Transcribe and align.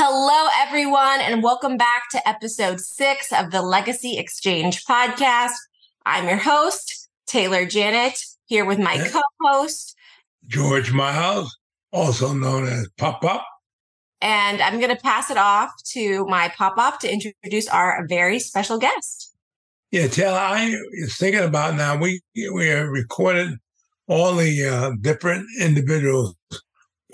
Hello, 0.00 0.48
everyone, 0.56 1.20
and 1.22 1.42
welcome 1.42 1.76
back 1.76 2.04
to 2.12 2.28
episode 2.28 2.78
six 2.78 3.32
of 3.32 3.50
the 3.50 3.62
Legacy 3.62 4.16
Exchange 4.16 4.84
podcast. 4.84 5.56
I'm 6.06 6.28
your 6.28 6.36
host, 6.36 7.08
Taylor 7.26 7.66
Janet, 7.66 8.16
here 8.46 8.64
with 8.64 8.78
my 8.78 8.96
co 8.96 9.20
host, 9.42 9.96
George 10.46 10.92
Miles, 10.92 11.58
also 11.90 12.32
known 12.32 12.68
as 12.68 12.88
Pop 12.96 13.24
Up. 13.24 13.44
And 14.20 14.62
I'm 14.62 14.78
going 14.78 14.94
to 14.94 15.02
pass 15.02 15.32
it 15.32 15.36
off 15.36 15.72
to 15.94 16.24
my 16.26 16.52
Pop 16.56 16.76
Pop 16.76 17.00
to 17.00 17.12
introduce 17.12 17.66
our 17.66 18.06
very 18.08 18.38
special 18.38 18.78
guest. 18.78 19.34
Yeah, 19.90 20.06
Taylor, 20.06 20.38
I 20.38 20.76
was 21.00 21.16
thinking 21.16 21.42
about 21.42 21.74
now, 21.74 21.96
we, 21.96 22.20
we 22.36 22.68
have 22.68 22.86
recorded 22.86 23.58
all 24.06 24.36
the 24.36 24.64
uh, 24.64 24.92
different 25.00 25.48
individuals, 25.60 26.36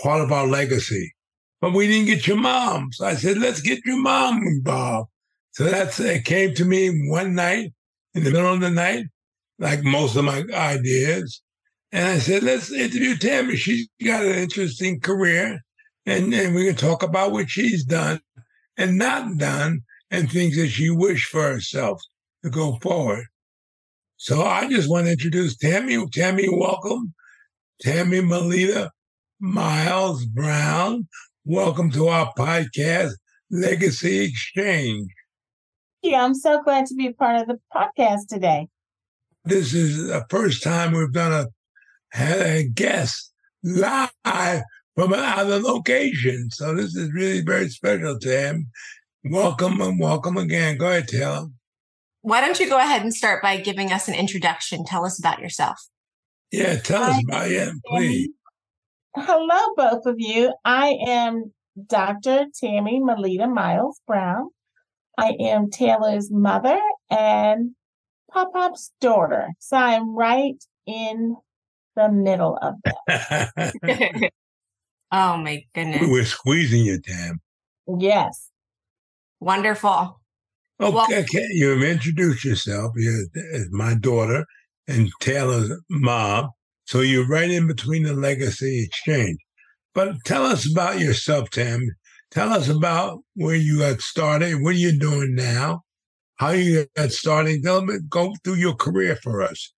part 0.02 0.20
of 0.20 0.30
our 0.30 0.46
legacy 0.46 1.13
but 1.64 1.72
we 1.72 1.86
didn't 1.86 2.08
get 2.08 2.26
your 2.26 2.36
mom. 2.36 2.92
So 2.92 3.06
I 3.06 3.14
said, 3.14 3.38
let's 3.38 3.62
get 3.62 3.86
your 3.86 3.96
mom 3.96 4.42
involved. 4.46 5.08
So 5.52 5.64
that's 5.64 5.98
it 5.98 6.26
came 6.26 6.54
to 6.56 6.64
me 6.66 7.08
one 7.08 7.34
night 7.34 7.72
in 8.12 8.22
the 8.22 8.30
middle 8.30 8.52
of 8.52 8.60
the 8.60 8.68
night, 8.68 9.06
like 9.58 9.82
most 9.82 10.14
of 10.14 10.26
my 10.26 10.44
ideas. 10.52 11.40
And 11.90 12.06
I 12.06 12.18
said, 12.18 12.42
let's 12.42 12.70
interview 12.70 13.16
Tammy. 13.16 13.56
She's 13.56 13.88
got 14.04 14.26
an 14.26 14.34
interesting 14.34 15.00
career 15.00 15.58
and, 16.04 16.34
and 16.34 16.54
we 16.54 16.66
can 16.66 16.76
talk 16.76 17.02
about 17.02 17.32
what 17.32 17.48
she's 17.48 17.82
done 17.82 18.20
and 18.76 18.98
not 18.98 19.38
done 19.38 19.84
and 20.10 20.30
things 20.30 20.58
that 20.58 20.68
she 20.68 20.90
wished 20.90 21.30
for 21.30 21.44
herself 21.44 21.98
to 22.42 22.50
go 22.50 22.76
forward. 22.82 23.24
So 24.18 24.42
I 24.42 24.68
just 24.68 24.90
want 24.90 25.06
to 25.06 25.12
introduce 25.12 25.56
Tammy. 25.56 26.06
Tammy, 26.12 26.46
welcome. 26.46 27.14
Tammy 27.80 28.20
Melita 28.20 28.90
Miles 29.40 30.26
Brown, 30.26 31.08
Welcome 31.46 31.90
to 31.90 32.08
our 32.08 32.32
podcast, 32.38 33.10
Legacy 33.50 34.20
Exchange. 34.20 35.10
Yeah, 36.00 36.24
I'm 36.24 36.34
so 36.34 36.62
glad 36.62 36.86
to 36.86 36.94
be 36.94 37.08
a 37.08 37.12
part 37.12 37.36
of 37.36 37.46
the 37.46 37.60
podcast 37.70 38.28
today. 38.30 38.68
This 39.44 39.74
is 39.74 40.06
the 40.06 40.24
first 40.30 40.62
time 40.62 40.92
we've 40.92 41.12
done 41.12 41.32
a 41.34 41.46
had 42.16 42.40
a 42.40 42.66
guest 42.66 43.30
live 43.62 44.08
from 44.24 45.12
another 45.12 45.60
location. 45.60 46.48
So 46.50 46.74
this 46.74 46.96
is 46.96 47.12
really 47.12 47.42
very 47.42 47.68
special 47.68 48.18
to 48.18 48.28
him. 48.28 48.70
Welcome 49.24 49.82
and 49.82 50.00
welcome 50.00 50.38
again. 50.38 50.78
Go 50.78 50.88
ahead, 50.88 51.08
Taylor. 51.08 51.48
Why 52.22 52.40
don't 52.40 52.58
you 52.58 52.70
go 52.70 52.78
ahead 52.78 53.02
and 53.02 53.12
start 53.12 53.42
by 53.42 53.58
giving 53.58 53.92
us 53.92 54.08
an 54.08 54.14
introduction? 54.14 54.86
Tell 54.86 55.04
us 55.04 55.18
about 55.18 55.40
yourself. 55.40 55.78
Yeah, 56.50 56.78
tell 56.78 57.02
us 57.02 57.22
about 57.28 57.50
you, 57.50 57.70
please. 57.86 58.30
Hello, 59.16 59.74
both 59.76 60.06
of 60.06 60.16
you. 60.18 60.52
I 60.64 60.96
am 61.06 61.52
Dr. 61.86 62.46
Tammy 62.60 62.98
Melita 62.98 63.46
Miles 63.46 64.00
Brown. 64.08 64.48
I 65.16 65.36
am 65.38 65.70
Taylor's 65.70 66.32
mother 66.32 66.80
and 67.10 67.76
Pop 68.32 68.52
Pop's 68.52 68.90
daughter. 69.00 69.50
So 69.60 69.76
I'm 69.76 70.16
right 70.16 70.56
in 70.84 71.36
the 71.94 72.10
middle 72.10 72.58
of 72.60 72.74
that. 73.06 73.52
oh 75.12 75.36
my 75.36 75.62
goodness. 75.76 76.08
We're 76.08 76.24
squeezing 76.24 76.84
you, 76.84 77.00
Tam. 77.00 77.40
Yes. 78.00 78.50
Wonderful. 79.38 80.20
Okay, 80.80 80.92
well, 80.92 81.06
okay. 81.06 81.46
you've 81.50 81.84
introduced 81.84 82.44
yourself. 82.44 82.94
You're 82.96 83.26
uh, 83.36 83.60
my 83.70 83.94
daughter 83.94 84.44
and 84.88 85.08
Taylor's 85.20 85.70
mom. 85.88 86.50
So 86.86 87.00
you're 87.00 87.26
right 87.26 87.50
in 87.50 87.66
between 87.66 88.02
the 88.02 88.14
legacy 88.14 88.84
exchange. 88.84 89.38
But 89.94 90.16
tell 90.24 90.44
us 90.44 90.70
about 90.70 90.98
yourself, 90.98 91.50
Tam. 91.50 91.80
Tell 92.30 92.52
us 92.52 92.68
about 92.68 93.20
where 93.34 93.54
you 93.54 93.78
got 93.78 94.00
started, 94.00 94.60
what 94.60 94.74
are 94.74 94.78
you 94.78 94.98
doing 94.98 95.34
now, 95.34 95.82
how 96.36 96.50
you 96.50 96.86
got 96.96 97.12
started. 97.12 97.62
Tell 97.62 97.82
me, 97.82 97.94
go 98.08 98.34
through 98.42 98.56
your 98.56 98.74
career 98.74 99.16
for 99.22 99.42
us. 99.42 99.72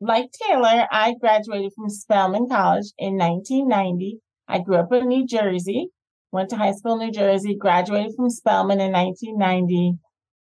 Like 0.00 0.30
Taylor, 0.32 0.86
I 0.90 1.14
graduated 1.20 1.72
from 1.74 1.88
Spelman 1.88 2.48
College 2.48 2.86
in 2.98 3.16
1990. 3.16 4.18
I 4.48 4.60
grew 4.60 4.76
up 4.76 4.92
in 4.92 5.08
New 5.08 5.26
Jersey, 5.26 5.88
went 6.32 6.50
to 6.50 6.56
high 6.56 6.72
school 6.72 7.00
in 7.00 7.06
New 7.06 7.12
Jersey, 7.12 7.56
graduated 7.56 8.14
from 8.16 8.30
Spelman 8.30 8.80
in 8.80 8.92
1990. 8.92 9.98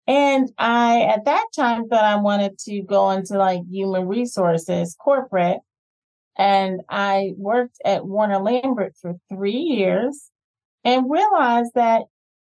And 0.07 0.51
I, 0.57 1.03
at 1.03 1.25
that 1.25 1.47
time, 1.55 1.89
thought 1.89 2.05
I 2.05 2.17
wanted 2.17 2.59
to 2.61 2.83
go 2.83 3.11
into 3.11 3.37
like 3.37 3.63
human 3.69 4.07
resources, 4.07 4.97
corporate. 4.99 5.59
And 6.39 6.83
I 6.89 7.33
worked 7.37 7.79
at 7.85 8.07
Warner 8.07 8.39
Lambert 8.39 8.95
for 9.01 9.15
three 9.31 9.53
years 9.53 10.31
and 10.85 11.11
realized 11.11 11.73
that 11.75 12.03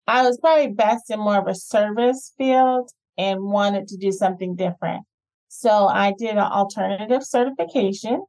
I 0.07 0.23
was 0.23 0.39
probably 0.39 0.69
best 0.69 1.11
in 1.11 1.19
more 1.19 1.39
of 1.39 1.47
a 1.47 1.55
service 1.55 2.33
field 2.37 2.91
and 3.17 3.43
wanted 3.43 3.89
to 3.89 3.97
do 3.97 4.13
something 4.13 4.57
different. 4.57 5.05
So 5.49 5.89
I 5.89 6.15
did 6.17 6.33
an 6.33 6.39
alternative 6.39 7.25
certification 7.25 8.25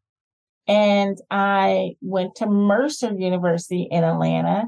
and 0.67 1.17
I 1.29 1.95
went 2.01 2.35
to 2.35 2.47
Mercer 2.47 3.13
University 3.13 3.87
in 3.89 4.03
Atlanta 4.03 4.65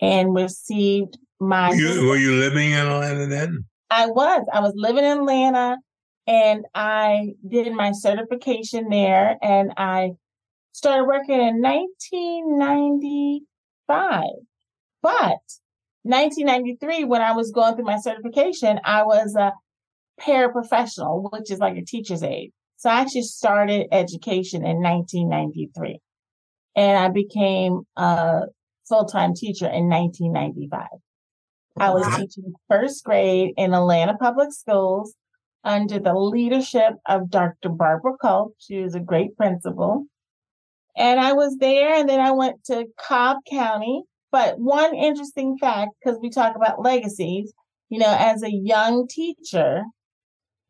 and 0.00 0.34
received 0.34 1.18
my. 1.40 1.70
Were 1.70 1.74
you, 1.74 2.06
were 2.08 2.16
you 2.16 2.32
living 2.32 2.70
in 2.70 2.86
Atlanta 2.86 3.26
then? 3.26 3.64
I 3.90 4.06
was. 4.06 4.46
I 4.52 4.60
was 4.60 4.72
living 4.76 5.04
in 5.04 5.18
Atlanta 5.18 5.78
and 6.26 6.64
I 6.74 7.34
did 7.46 7.70
my 7.72 7.92
certification 7.92 8.88
there 8.88 9.36
and 9.42 9.72
I 9.76 10.14
started 10.72 11.04
working 11.04 11.40
in 11.40 11.60
1995. 11.60 14.24
But 15.02 15.42
1993, 16.02 17.04
when 17.04 17.22
I 17.22 17.32
was 17.32 17.50
going 17.50 17.76
through 17.76 17.84
my 17.84 17.98
certification, 17.98 18.80
I 18.84 19.04
was 19.04 19.36
a 19.36 19.52
paraprofessional, 20.20 21.30
which 21.32 21.50
is 21.50 21.58
like 21.58 21.76
a 21.76 21.84
teacher's 21.84 22.22
aide. 22.22 22.52
So 22.76 22.88
I 22.90 23.00
actually 23.00 23.22
started 23.22 23.88
education 23.92 24.64
in 24.64 24.82
1993 24.82 25.98
and 26.76 26.98
I 26.98 27.08
became 27.08 27.82
a 27.96 28.42
full-time 28.88 29.34
teacher 29.34 29.66
in 29.66 29.88
1995. 29.88 30.86
I 31.76 31.90
was 31.90 32.06
teaching 32.16 32.54
first 32.70 33.02
grade 33.04 33.52
in 33.56 33.74
Atlanta 33.74 34.14
Public 34.14 34.52
Schools 34.52 35.12
under 35.64 35.98
the 35.98 36.14
leadership 36.14 36.94
of 37.08 37.30
Dr. 37.30 37.70
Barbara 37.70 38.12
Culp. 38.20 38.54
She 38.58 38.80
was 38.80 38.94
a 38.94 39.00
great 39.00 39.36
principal. 39.36 40.04
And 40.96 41.18
I 41.18 41.32
was 41.32 41.56
there 41.58 41.94
and 41.94 42.08
then 42.08 42.20
I 42.20 42.32
went 42.32 42.64
to 42.66 42.86
Cobb 43.00 43.38
County. 43.50 44.02
But 44.30 44.58
one 44.58 44.94
interesting 44.94 45.56
fact, 45.58 45.92
because 45.98 46.18
we 46.20 46.30
talk 46.30 46.56
about 46.56 46.82
legacies, 46.82 47.52
you 47.88 47.98
know, 47.98 48.14
as 48.18 48.42
a 48.42 48.50
young 48.50 49.06
teacher, 49.08 49.82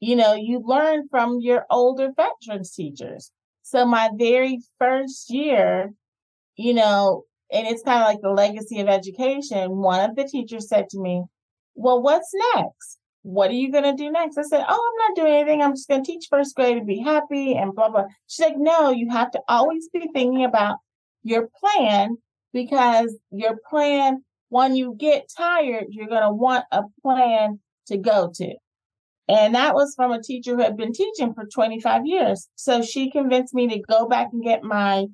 you 0.00 0.16
know, 0.16 0.34
you 0.34 0.62
learn 0.65 1.09
from 1.11 1.38
your 1.41 1.65
older 1.71 2.11
veterans 2.15 2.72
teachers. 2.72 3.31
So 3.62 3.87
my 3.87 4.11
very 4.16 4.59
first 4.78 5.31
year, 5.31 5.91
you 6.56 6.75
know, 6.75 7.25
and 7.50 7.66
it's 7.66 7.82
kind 7.82 8.03
of 8.03 8.09
like 8.09 8.21
the 8.21 8.31
legacy 8.31 8.81
of 8.81 8.88
education. 8.88 9.76
One 9.76 10.11
of 10.11 10.16
the 10.16 10.25
teachers 10.25 10.69
said 10.69 10.88
to 10.91 11.00
me, 11.00 11.25
well, 11.75 12.03
what's 12.03 12.31
next? 12.55 12.99
What 13.24 13.50
are 13.50 13.54
you 13.54 13.72
going 13.72 13.84
to 13.84 13.94
do 13.94 14.10
next? 14.10 14.36
I 14.36 14.42
said, 14.42 14.64
oh, 14.68 14.92
I'm 14.92 15.08
not 15.08 15.16
doing 15.16 15.32
anything. 15.34 15.62
I'm 15.62 15.72
just 15.72 15.88
going 15.88 16.04
to 16.04 16.12
teach 16.12 16.26
first 16.28 16.54
grade 16.54 16.76
and 16.76 16.86
be 16.86 16.98
happy 16.98 17.54
and 17.54 17.74
blah, 17.74 17.88
blah. 17.88 18.04
She's 18.26 18.44
like, 18.44 18.58
no, 18.58 18.90
you 18.90 19.08
have 19.10 19.30
to 19.30 19.40
always 19.48 19.88
be 19.88 20.06
thinking 20.12 20.44
about 20.44 20.76
your 21.22 21.48
plan 21.58 22.18
because 22.52 23.16
your 23.30 23.56
plan, 23.70 24.18
when 24.50 24.76
you 24.76 24.94
get 24.98 25.30
tired, 25.34 25.86
you're 25.88 26.06
going 26.06 26.22
to 26.22 26.34
want 26.34 26.66
a 26.70 26.82
plan 27.02 27.60
to 27.86 27.96
go 27.96 28.30
to. 28.34 28.54
And 29.26 29.54
that 29.54 29.74
was 29.74 29.94
from 29.96 30.12
a 30.12 30.22
teacher 30.22 30.54
who 30.54 30.62
had 30.62 30.76
been 30.76 30.92
teaching 30.92 31.32
for 31.32 31.46
25 31.46 32.02
years. 32.04 32.48
So 32.56 32.82
she 32.82 33.10
convinced 33.10 33.54
me 33.54 33.68
to 33.68 33.80
go 33.88 34.06
back 34.06 34.28
and 34.34 34.44
get 34.44 34.62
my 34.62 35.06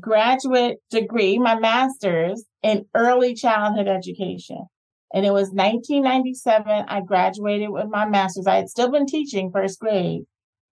graduate 0.00 0.78
degree, 0.88 1.36
my 1.36 1.58
master's 1.58 2.44
in 2.62 2.86
early 2.94 3.34
childhood 3.34 3.88
education. 3.88 4.66
And 5.12 5.26
it 5.26 5.32
was 5.32 5.50
1997. 5.50 6.84
I 6.88 7.00
graduated 7.00 7.70
with 7.70 7.86
my 7.88 8.06
master's. 8.06 8.46
I 8.46 8.56
had 8.56 8.68
still 8.68 8.90
been 8.90 9.06
teaching 9.06 9.50
first 9.50 9.80
grade. 9.80 10.22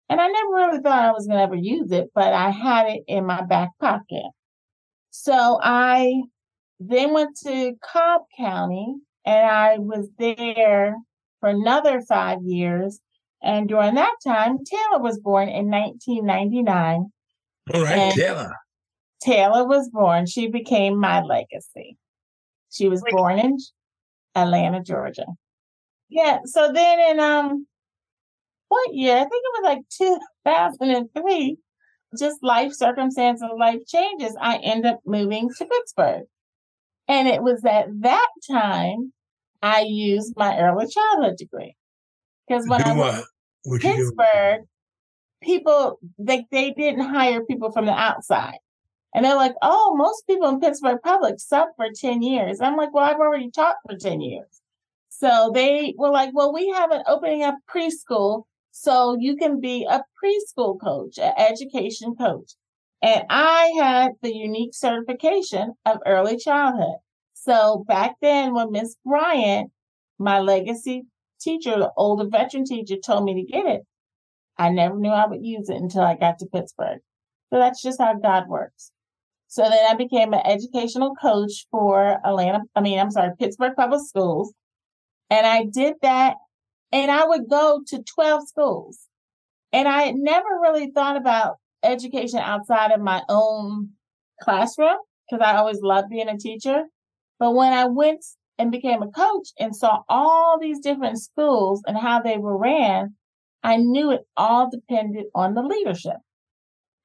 And 0.09 0.19
I 0.19 0.27
never 0.27 0.53
really 0.53 0.79
thought 0.81 1.05
I 1.05 1.11
was 1.11 1.27
going 1.27 1.37
to 1.37 1.43
ever 1.43 1.55
use 1.55 1.91
it, 1.91 2.09
but 2.13 2.33
I 2.33 2.49
had 2.49 2.87
it 2.87 3.03
in 3.07 3.25
my 3.25 3.41
back 3.43 3.69
pocket. 3.79 4.25
So 5.09 5.59
I 5.61 6.23
then 6.79 7.13
went 7.13 7.37
to 7.43 7.73
Cobb 7.81 8.21
County 8.37 8.95
and 9.25 9.47
I 9.47 9.77
was 9.77 10.09
there 10.17 10.95
for 11.39 11.49
another 11.49 12.01
five 12.01 12.39
years. 12.43 12.99
And 13.41 13.67
during 13.67 13.95
that 13.95 14.15
time, 14.25 14.57
Taylor 14.63 15.01
was 15.01 15.19
born 15.19 15.49
in 15.49 15.69
1999. 15.69 17.11
All 17.73 17.83
right, 17.83 18.13
Taylor. 18.13 18.53
Taylor 19.21 19.67
was 19.67 19.89
born. 19.89 20.25
She 20.25 20.47
became 20.47 20.97
my 20.97 21.21
legacy. 21.21 21.97
She 22.71 22.87
was 22.87 23.03
born 23.11 23.39
in 23.39 23.57
Atlanta, 24.35 24.81
Georgia. 24.81 25.25
Yeah. 26.09 26.39
So 26.45 26.71
then 26.73 26.99
in 27.11 27.19
um 27.19 27.65
what 28.69 28.93
year? 28.93 29.15
I 29.15 29.19
think 29.19 29.31
it 29.31 29.61
was 29.61 29.63
like 29.63 29.79
2003. 30.69 31.57
Just 32.17 32.37
life 32.41 32.73
circumstances, 32.73 33.41
and 33.41 33.59
life 33.59 33.79
changes. 33.87 34.35
I 34.39 34.57
end 34.57 34.85
up 34.85 34.99
moving 35.05 35.49
to 35.57 35.65
Pittsburgh. 35.65 36.23
And 37.07 37.27
it 37.27 37.41
was 37.41 37.63
at 37.65 37.87
that 38.01 38.27
time 38.49 39.13
I 39.61 39.81
used 39.81 40.33
my 40.35 40.57
early 40.57 40.87
childhood 40.87 41.37
degree. 41.37 41.75
Because 42.47 42.67
when 42.67 42.81
I 42.81 42.93
what? 42.93 43.13
went 43.13 43.25
What 43.63 43.81
to? 43.81 43.87
Pittsburgh, 43.87 44.61
people 45.41 45.99
they 46.17 46.45
they 46.51 46.71
didn't 46.71 47.01
hire 47.09 47.43
people 47.45 47.71
from 47.71 47.85
the 47.85 47.93
outside. 47.93 48.59
And 49.13 49.25
they're 49.25 49.35
like, 49.35 49.55
oh, 49.61 49.93
most 49.97 50.25
people 50.25 50.47
in 50.49 50.59
Pittsburgh 50.59 50.99
Public 51.03 51.39
sub 51.39 51.69
for 51.75 51.87
10 51.93 52.21
years. 52.21 52.61
I'm 52.61 52.77
like, 52.77 52.93
well, 52.93 53.03
I've 53.03 53.19
already 53.19 53.51
taught 53.51 53.75
for 53.87 53.97
10 53.97 54.21
years. 54.21 54.61
So 55.09 55.51
they 55.53 55.93
were 55.97 56.09
like, 56.09 56.31
well, 56.33 56.53
we 56.53 56.69
have 56.69 56.91
an 56.91 57.03
opening 57.07 57.43
up 57.43 57.55
preschool. 57.69 58.43
So 58.71 59.17
you 59.19 59.35
can 59.35 59.59
be 59.59 59.85
a 59.89 60.01
preschool 60.23 60.79
coach, 60.81 61.17
an 61.17 61.33
education 61.37 62.15
coach. 62.15 62.53
And 63.01 63.23
I 63.29 63.73
had 63.77 64.11
the 64.21 64.33
unique 64.33 64.73
certification 64.73 65.73
of 65.85 65.97
early 66.05 66.37
childhood. 66.37 66.97
So 67.33 67.83
back 67.87 68.15
then, 68.21 68.53
when 68.53 68.71
Miss 68.71 68.95
Bryant, 69.05 69.71
my 70.17 70.39
legacy 70.39 71.03
teacher, 71.41 71.71
the 71.71 71.91
older 71.97 72.27
veteran 72.29 72.63
teacher, 72.63 72.95
told 73.03 73.25
me 73.25 73.33
to 73.33 73.51
get 73.51 73.65
it, 73.65 73.81
I 74.57 74.69
never 74.69 74.95
knew 74.95 75.09
I 75.09 75.27
would 75.27 75.43
use 75.43 75.69
it 75.69 75.77
until 75.77 76.01
I 76.01 76.15
got 76.15 76.39
to 76.39 76.45
Pittsburgh. 76.45 76.99
So 77.51 77.59
that's 77.59 77.81
just 77.81 77.99
how 77.99 78.13
God 78.15 78.47
works. 78.47 78.91
So 79.51 79.63
then 79.63 79.85
I 79.85 79.95
became 79.95 80.33
an 80.33 80.39
educational 80.45 81.13
coach 81.13 81.67
for 81.71 82.25
Atlanta, 82.25 82.61
I 82.73 82.79
mean, 82.79 82.97
I'm 82.97 83.11
sorry, 83.11 83.31
Pittsburgh 83.37 83.73
Public 83.75 83.99
Schools. 84.07 84.53
And 85.29 85.45
I 85.45 85.65
did 85.65 85.95
that 86.03 86.37
and 86.93 87.11
I 87.11 87.25
would 87.25 87.49
go 87.49 87.81
to 87.87 88.01
12 88.15 88.47
schools. 88.47 88.99
And 89.73 89.89
I 89.89 90.03
had 90.03 90.15
never 90.15 90.47
really 90.61 90.91
thought 90.91 91.17
about 91.17 91.57
education 91.83 92.39
outside 92.39 92.91
of 92.91 93.01
my 93.01 93.23
own 93.27 93.89
classroom 94.41 94.95
because 95.29 95.45
I 95.45 95.57
always 95.57 95.81
loved 95.81 96.09
being 96.09 96.29
a 96.29 96.37
teacher. 96.37 96.83
But 97.37 97.53
when 97.53 97.73
I 97.73 97.87
went 97.87 98.23
and 98.57 98.71
became 98.71 99.03
a 99.03 99.11
coach 99.11 99.49
and 99.59 99.75
saw 99.75 100.03
all 100.07 100.59
these 100.61 100.79
different 100.79 101.19
schools 101.19 101.81
and 101.85 101.97
how 101.97 102.21
they 102.21 102.37
were 102.37 102.57
ran, 102.57 103.15
I 103.63 103.75
knew 103.75 104.11
it 104.11 104.21
all 104.37 104.69
depended 104.71 105.25
on 105.35 105.55
the 105.55 105.61
leadership. 105.61 106.19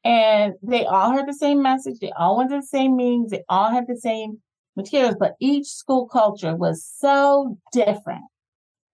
And 0.07 0.55
they 0.63 0.85
all 0.85 1.11
heard 1.11 1.27
the 1.27 1.35
same 1.35 1.63
message. 1.63 1.99
They 2.01 2.13
all 2.17 2.37
went 2.37 2.51
to 2.51 2.57
the 2.57 2.63
same 2.63 2.97
meetings. 2.97 3.33
They 3.33 3.43
all 3.49 3.71
had 3.71 3.87
the 3.89 3.97
same 3.97 4.39
materials, 4.77 5.17
but 5.19 5.35
each 5.41 5.67
school 5.67 6.07
culture 6.07 6.55
was 6.55 6.89
so 6.99 7.59
different. 7.73 8.25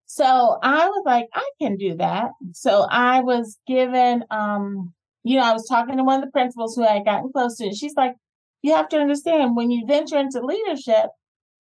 So 0.07 0.59
I 0.63 0.87
was 0.87 1.03
like, 1.05 1.27
I 1.35 1.51
can 1.61 1.77
do 1.77 1.97
that. 1.97 2.31
So 2.53 2.87
I 2.91 3.21
was 3.21 3.59
given, 3.67 4.25
um, 4.31 4.93
you 5.25 5.37
know, 5.37 5.45
I 5.45 5.53
was 5.53 5.67
talking 5.69 5.97
to 5.97 6.05
one 6.05 6.21
of 6.21 6.25
the 6.25 6.31
principals 6.31 6.77
who 6.77 6.85
I 6.85 6.95
had 6.95 7.05
gotten 7.05 7.33
close 7.33 7.57
to. 7.57 7.65
And 7.65 7.77
she's 7.77 7.95
like, 7.95 8.15
you 8.63 8.75
have 8.75 8.89
to 8.91 8.99
understand 8.99 9.57
when 9.57 9.71
you 9.71 9.85
venture 9.87 10.19
into 10.19 10.41
leadership, 10.41 11.07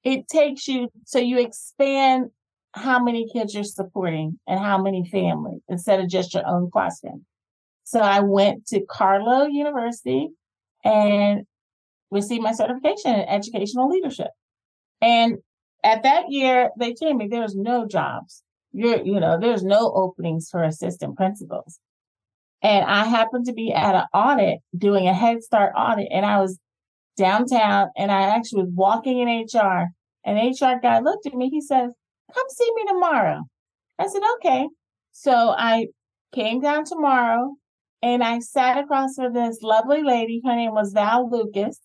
it 0.05 0.29
takes 0.29 0.69
you, 0.69 0.89
so 1.05 1.19
you 1.19 1.39
expand 1.39 2.31
how 2.75 3.03
many 3.03 3.29
kids 3.33 3.55
you're 3.55 3.65
supporting 3.65 4.39
and 4.47 4.59
how 4.59 4.81
many 4.81 5.09
families 5.11 5.61
instead 5.69 6.01
of 6.01 6.09
just 6.09 6.35
your 6.35 6.47
own 6.47 6.71
classroom. 6.71 7.25
So 7.85 8.01
I 8.01 8.21
went 8.21 8.67
to 8.69 8.85
Carlow 8.89 9.47
University 9.47 10.29
and 10.85 11.43
received 12.11 12.43
my 12.43 12.53
certification 12.53 13.15
in 13.15 13.29
educational 13.29 13.89
leadership. 13.89 14.29
And 15.01 15.39
at 15.85 16.03
that 16.05 16.31
year, 16.31 16.71
they 16.79 16.95
told 16.95 17.17
me 17.17 17.27
there's 17.29 17.57
no 17.57 17.87
jobs. 17.87 18.43
You're, 18.73 19.03
you 19.03 19.19
know, 19.19 19.39
there's 19.41 19.65
no 19.65 19.93
openings 19.95 20.49
for 20.51 20.63
assistant 20.63 21.17
principals. 21.17 21.79
And 22.63 22.85
I 22.85 23.05
happened 23.05 23.47
to 23.47 23.53
be 23.53 23.73
at 23.73 23.95
an 23.95 24.05
audit 24.15 24.61
doing 24.77 25.09
a 25.09 25.15
Head 25.15 25.43
Start 25.43 25.73
audit, 25.77 26.09
and 26.13 26.25
I 26.25 26.41
was 26.41 26.59
downtown 27.17 27.89
and 27.97 28.11
I 28.11 28.23
actually 28.23 28.63
was 28.63 28.73
walking 28.75 29.19
in 29.19 29.29
HR. 29.29 29.89
And 30.25 30.39
HR 30.39 30.79
guy 30.81 31.01
looked 31.01 31.27
at 31.27 31.35
me, 31.35 31.51
he 31.51 31.61
says, 31.61 31.93
Come 32.33 32.45
see 32.49 32.71
me 32.75 32.85
tomorrow. 32.87 33.43
I 33.99 34.07
said, 34.07 34.23
Okay. 34.37 34.69
So 35.11 35.55
I 35.57 35.89
came 36.33 36.61
down 36.61 36.85
tomorrow 36.85 37.55
and 38.03 38.23
I 38.23 38.41
sat 38.41 38.79
across 38.79 39.15
from 39.15 39.33
this 39.33 39.59
lovely 39.63 40.03
lady. 40.03 40.43
Her 40.45 40.57
name 40.57 40.73
was 40.73 40.93
Val 40.93 41.31
Lucas. 41.31 41.79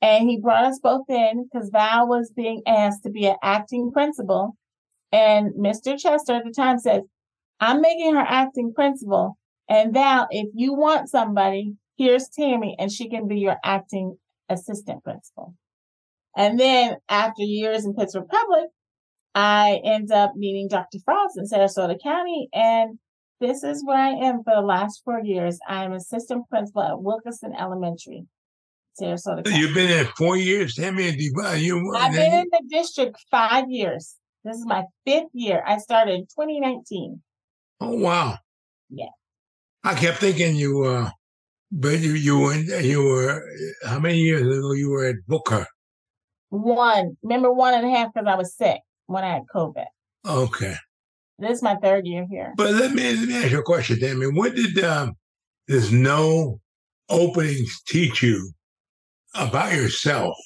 And 0.00 0.28
he 0.28 0.40
brought 0.40 0.64
us 0.64 0.80
both 0.82 1.08
in 1.08 1.44
because 1.44 1.70
Val 1.70 2.08
was 2.08 2.32
being 2.34 2.62
asked 2.66 3.04
to 3.04 3.10
be 3.10 3.26
an 3.26 3.36
acting 3.40 3.92
principal. 3.92 4.56
And 5.12 5.54
Mr. 5.54 5.96
Chester 5.96 6.34
at 6.34 6.44
the 6.44 6.50
time 6.50 6.80
said, 6.80 7.02
I'm 7.60 7.80
making 7.80 8.14
her 8.14 8.26
acting 8.26 8.72
principal. 8.74 9.38
And 9.68 9.94
Val, 9.94 10.26
if 10.30 10.48
you 10.54 10.74
want 10.74 11.08
somebody, 11.08 11.74
here's 11.96 12.28
Tammy, 12.28 12.74
and 12.80 12.90
she 12.90 13.08
can 13.08 13.28
be 13.28 13.38
your 13.38 13.56
acting 13.64 14.16
assistant 14.48 15.04
principal. 15.04 15.54
And 16.36 16.58
then 16.58 16.96
after 17.08 17.42
years 17.42 17.84
in 17.84 17.94
Pittsburgh 17.94 18.26
Public, 18.28 18.70
I 19.36 19.80
end 19.84 20.10
up 20.10 20.32
meeting 20.34 20.66
Dr. 20.68 20.98
Frost 21.04 21.38
in 21.38 21.44
Sarasota 21.44 21.96
County. 22.02 22.48
And 22.52 22.98
this 23.42 23.64
is 23.64 23.84
where 23.84 23.98
I 23.98 24.10
am 24.10 24.44
for 24.44 24.54
the 24.54 24.62
last 24.62 25.02
four 25.04 25.20
years. 25.20 25.58
I'm 25.68 25.92
assistant 25.92 26.48
principal 26.48 26.82
at 26.82 27.02
Wilkinson 27.02 27.52
Elementary, 27.58 28.24
Sarasota 28.98 29.44
County. 29.44 29.58
You've 29.58 29.74
been 29.74 29.88
there 29.88 30.04
four 30.16 30.36
years, 30.36 30.76
Tammy. 30.76 31.08
And 31.08 31.20
you, 31.20 31.32
you, 31.56 31.94
I've 31.96 32.12
been 32.12 32.32
in 32.32 32.46
the 32.52 32.62
district 32.70 33.16
five 33.30 33.68
years. 33.68 34.14
This 34.44 34.58
is 34.58 34.64
my 34.64 34.84
fifth 35.04 35.30
year. 35.32 35.62
I 35.66 35.78
started 35.78 36.14
in 36.14 36.20
2019. 36.22 37.20
Oh 37.80 37.96
wow. 37.96 38.38
Yeah. 38.90 39.06
I 39.82 39.94
kept 39.94 40.18
thinking 40.18 40.54
you 40.54 40.84
uh 40.84 41.10
but 41.72 41.98
you 41.98 42.12
you 42.12 42.38
went 42.38 42.68
you 42.84 43.02
were 43.02 43.42
how 43.84 43.98
many 43.98 44.18
years 44.18 44.42
ago 44.42 44.72
you 44.72 44.90
were 44.90 45.06
at 45.06 45.16
Booker? 45.26 45.66
One, 46.50 47.16
remember 47.22 47.52
one 47.52 47.74
and 47.74 47.86
a 47.86 47.90
half 47.90 48.12
because 48.14 48.28
I 48.28 48.36
was 48.36 48.54
sick 48.54 48.80
when 49.06 49.24
I 49.24 49.34
had 49.34 49.42
COVID. 49.52 49.86
Okay. 50.26 50.76
This 51.42 51.58
is 51.58 51.62
my 51.62 51.76
third 51.76 52.06
year 52.06 52.26
here. 52.30 52.54
But 52.56 52.72
let 52.72 52.92
me 52.92 53.14
let 53.16 53.28
me 53.28 53.36
ask 53.36 53.50
you 53.50 53.60
a 53.60 53.62
question, 53.62 53.98
Tammy. 53.98 54.26
What 54.26 54.54
did 54.54 54.82
um 54.84 55.14
this 55.68 55.90
no 55.90 56.60
openings 57.08 57.82
teach 57.86 58.22
you 58.22 58.52
about 59.34 59.72
yourself? 59.72 60.36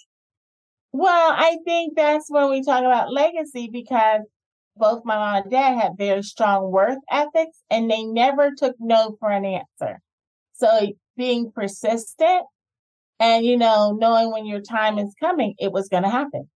Well, 0.92 1.32
I 1.36 1.58
think 1.64 1.94
that's 1.96 2.30
when 2.30 2.50
we 2.50 2.62
talk 2.62 2.80
about 2.80 3.12
legacy 3.12 3.68
because 3.70 4.22
both 4.76 5.04
my 5.04 5.16
mom 5.16 5.42
and 5.42 5.50
dad 5.50 5.74
had 5.74 5.92
very 5.98 6.22
strong 6.22 6.70
worth 6.70 6.98
ethics 7.10 7.58
and 7.70 7.90
they 7.90 8.04
never 8.04 8.52
took 8.56 8.76
no 8.78 9.16
for 9.20 9.30
an 9.30 9.44
answer. 9.44 10.00
So 10.54 10.92
being 11.16 11.52
persistent 11.52 12.46
and, 13.18 13.44
you 13.44 13.56
know, 13.56 13.96
knowing 13.98 14.32
when 14.32 14.46
your 14.46 14.60
time 14.60 14.98
is 14.98 15.14
coming, 15.20 15.54
it 15.58 15.72
was 15.72 15.88
going 15.88 16.02
to 16.02 16.10
happen. 16.10 16.48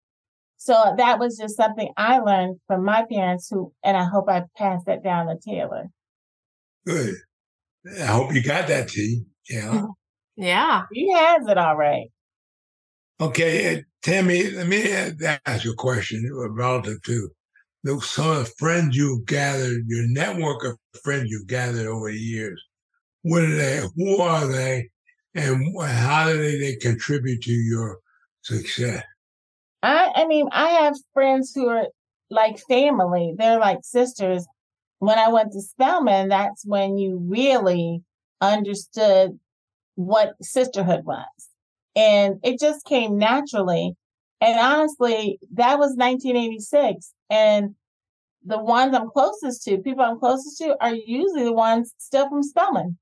So 0.61 0.95
that 0.99 1.19
was 1.19 1.39
just 1.39 1.57
something 1.57 1.91
I 1.97 2.19
learned 2.19 2.61
from 2.67 2.85
my 2.85 3.07
parents 3.11 3.49
who, 3.50 3.73
and 3.83 3.97
I 3.97 4.05
hope 4.05 4.29
I 4.29 4.45
passed 4.59 4.85
that 4.85 5.02
down 5.02 5.29
to 5.29 5.38
Taylor. 5.43 5.87
Good. 6.87 7.14
I 7.99 8.05
hope 8.05 8.35
you 8.35 8.43
got 8.43 8.69
that, 8.69 8.88
T. 8.88 9.25
Yeah. 9.49 9.87
Yeah. 10.37 10.85
He 10.90 11.12
has 11.12 11.47
it 11.49 11.59
all 11.59 11.76
right. 11.76 12.07
Okay, 13.21 13.75
uh, 13.75 13.81
Tammy, 14.02 14.50
let 14.52 14.67
me 14.67 14.90
ask 15.45 15.64
you 15.64 15.73
a 15.73 15.76
question 15.76 16.26
relative 16.33 17.02
to 17.02 17.29
those 17.85 18.09
some 18.09 18.31
of 18.31 18.37
the 18.38 18.52
friends 18.57 18.97
you've 18.97 19.26
gathered, 19.26 19.83
your 19.87 20.09
network 20.09 20.64
of 20.64 20.79
friends 21.05 21.29
you've 21.29 21.47
gathered 21.47 21.87
over 21.87 22.11
the 22.11 22.17
years. 22.17 22.62
What 23.21 23.43
are 23.43 23.55
they? 23.55 23.83
Who 23.97 24.23
are 24.23 24.47
they? 24.47 24.88
And 25.35 25.79
how 25.79 26.29
do 26.29 26.38
they, 26.38 26.59
they 26.59 26.76
contribute 26.76 27.43
to 27.43 27.52
your 27.52 27.99
success? 28.40 29.05
I, 29.83 30.13
I 30.15 30.27
mean, 30.27 30.49
I 30.53 30.69
have 30.71 30.97
friends 31.15 31.53
who 31.55 31.69
are 31.69 31.87
like 32.31 32.59
family. 32.69 33.35
They're 33.37 33.59
like 33.59 33.81
sisters. 33.83 34.47
When 34.99 35.19
I 35.19 35.29
went 35.29 35.53
to 35.53 35.63
Spelman, 35.63 36.29
that's 36.29 36.65
when 36.65 36.99
you 36.99 37.19
really 37.27 38.03
understood 38.41 39.39
what 39.95 40.35
sisterhood 40.43 41.05
was. 41.05 41.27
And 41.97 42.37
it 42.43 42.61
just 42.61 42.85
came 42.85 43.19
naturally. 43.19 43.97
And 44.41 44.59
honestly, 44.59 45.39
that 45.55 45.79
was 45.79 45.97
1986. 45.97 47.13
And 47.29 47.75
the 48.45 48.59
ones 48.59 48.95
I'm 48.95 49.11
closest 49.11 49.65
to, 49.65 49.79
people 49.79 50.05
I'm 50.05 50.19
closest 50.19 50.59
to, 50.59 50.77
are 50.81 50.95
usually 50.95 51.45
the 51.45 51.53
ones 51.53 51.95
still 51.99 52.29
from 52.29 52.43
Spelman. 52.43 52.99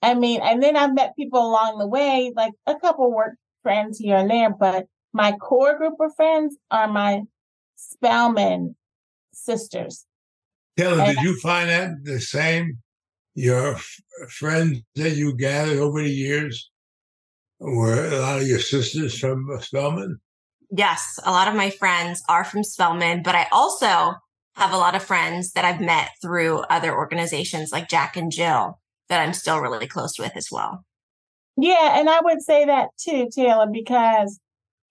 I 0.00 0.14
mean, 0.14 0.40
and 0.42 0.62
then 0.62 0.76
I've 0.76 0.94
met 0.94 1.16
people 1.16 1.40
along 1.40 1.78
the 1.78 1.86
way, 1.86 2.32
like 2.34 2.52
a 2.66 2.74
couple 2.74 3.12
work 3.12 3.36
friends 3.62 3.98
here 3.98 4.16
and 4.16 4.30
there, 4.30 4.50
but 4.50 4.86
my 5.12 5.32
core 5.32 5.76
group 5.76 5.94
of 6.00 6.14
friends 6.14 6.56
are 6.70 6.88
my 6.88 7.22
Spelman 7.76 8.76
sisters. 9.32 10.06
Taylor, 10.76 11.02
And- 11.02 11.16
did 11.16 11.24
you 11.24 11.38
find 11.40 11.68
that 11.68 11.90
the 12.04 12.20
same? 12.20 12.78
Your 13.34 13.74
f- 13.76 13.96
friends 14.28 14.80
that 14.94 15.10
you 15.16 15.34
gathered 15.36 15.78
over 15.78 16.02
the 16.02 16.10
years 16.10 16.70
were 17.58 18.06
a 18.12 18.18
lot 18.18 18.40
of 18.42 18.46
your 18.46 18.58
sisters 18.58 19.18
from 19.18 19.46
Spelman? 19.60 20.20
Yes, 20.70 21.18
a 21.24 21.30
lot 21.30 21.48
of 21.48 21.54
my 21.54 21.70
friends 21.70 22.22
are 22.28 22.44
from 22.44 22.62
Spelman, 22.64 23.22
but 23.22 23.34
I 23.34 23.46
also 23.52 24.14
have 24.56 24.72
a 24.72 24.76
lot 24.76 24.94
of 24.94 25.02
friends 25.02 25.52
that 25.52 25.64
I've 25.64 25.80
met 25.80 26.10
through 26.20 26.58
other 26.68 26.94
organizations 26.94 27.72
like 27.72 27.88
Jack 27.88 28.16
and 28.16 28.30
Jill 28.30 28.78
that 29.08 29.20
I'm 29.20 29.32
still 29.32 29.60
really 29.60 29.86
close 29.86 30.18
with 30.18 30.36
as 30.36 30.48
well. 30.50 30.84
Yeah, 31.56 31.98
and 31.98 32.08
I 32.10 32.20
would 32.20 32.42
say 32.42 32.64
that 32.66 32.88
too, 32.98 33.28
Taylor, 33.34 33.66
because 33.70 34.40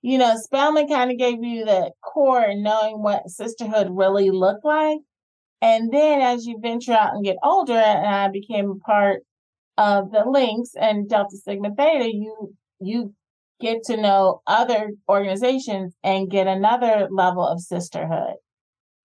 you 0.02 0.18
know, 0.18 0.36
Spelman 0.36 0.88
kind 0.88 1.12
of 1.12 1.18
gave 1.18 1.44
you 1.44 1.66
the 1.66 1.92
core 2.04 2.54
knowing 2.56 3.04
what 3.04 3.30
sisterhood 3.30 3.88
really 3.92 4.32
looked 4.32 4.66
like. 4.66 5.00
And 5.62 5.94
then 5.94 6.22
as 6.22 6.46
you 6.46 6.60
venture 6.60 6.94
out 6.94 7.14
and 7.14 7.24
get 7.24 7.38
older, 7.44 7.74
and 7.74 8.08
I 8.08 8.30
became 8.30 8.72
a 8.72 8.76
part 8.76 9.22
of 9.78 10.12
the 10.12 10.24
links 10.26 10.72
and 10.80 11.08
Delta 11.08 11.38
Sigma 11.38 11.70
Theta, 11.76 12.06
you 12.06 12.56
you 12.80 13.14
get 13.60 13.84
to 13.84 13.96
know 13.96 14.42
other 14.48 14.90
organizations 15.08 15.94
and 16.04 16.32
get 16.32 16.48
another 16.48 17.08
level 17.12 17.48
of 17.48 17.62
sisterhood. 17.62 18.34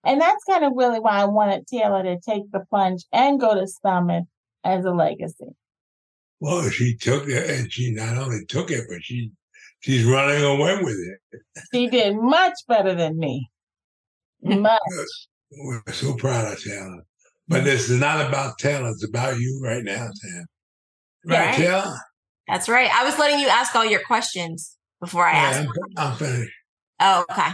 And 0.02 0.20
that's 0.20 0.44
kind 0.44 0.64
of 0.64 0.72
really 0.74 0.98
why 0.98 1.20
I 1.20 1.24
wanted 1.26 1.66
Taylor 1.66 2.02
to 2.02 2.18
take 2.18 2.50
the 2.52 2.64
plunge 2.70 3.04
and 3.12 3.38
go 3.38 3.54
to 3.54 3.66
Spelman 3.66 4.28
as 4.64 4.84
a 4.86 4.92
legacy. 4.92 5.50
Well, 6.40 6.70
she 6.70 6.96
took 6.96 7.28
it, 7.28 7.50
and 7.50 7.72
she 7.72 7.92
not 7.92 8.16
only 8.16 8.44
took 8.46 8.70
it, 8.70 8.84
but 8.88 9.02
she 9.02 9.30
she's 9.80 10.04
running 10.04 10.42
away 10.42 10.76
with 10.82 10.96
it. 10.96 11.40
She 11.72 11.88
did 11.88 12.16
much 12.16 12.54
better 12.68 12.94
than 12.94 13.18
me. 13.18 13.48
Much. 14.42 14.80
We're 15.52 15.92
so 15.92 16.14
proud 16.14 16.52
of 16.52 16.62
Taylor. 16.62 17.02
But 17.48 17.64
this 17.64 17.88
is 17.88 18.00
not 18.00 18.26
about 18.26 18.58
Taylor, 18.58 18.90
it's 18.90 19.04
about 19.04 19.38
you 19.38 19.60
right 19.62 19.84
now, 19.84 20.08
Tam. 20.22 20.44
Right, 21.24 21.46
Right. 21.46 21.54
Taylor? 21.54 21.94
That's 22.48 22.68
right. 22.68 22.90
I 22.92 23.04
was 23.04 23.18
letting 23.18 23.40
you 23.40 23.48
ask 23.48 23.74
all 23.74 23.84
your 23.84 24.02
questions 24.04 24.76
before 25.00 25.26
I 25.26 25.32
Yeah, 25.32 25.38
asked. 25.38 25.68
I'm, 25.96 26.12
I'm 26.12 26.16
finished. 26.16 26.52
Oh, 27.00 27.24
okay. 27.30 27.50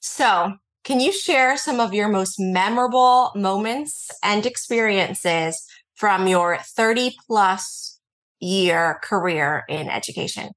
So, 0.00 0.54
can 0.84 1.00
you 1.00 1.12
share 1.12 1.56
some 1.56 1.78
of 1.80 1.94
your 1.94 2.08
most 2.08 2.36
memorable 2.38 3.32
moments 3.34 4.10
and 4.22 4.44
experiences 4.44 5.64
from 5.94 6.26
your 6.26 6.58
30 6.58 7.16
plus 7.26 7.98
year 8.40 8.98
career 9.02 9.64
in 9.68 9.88
education? 9.88 10.50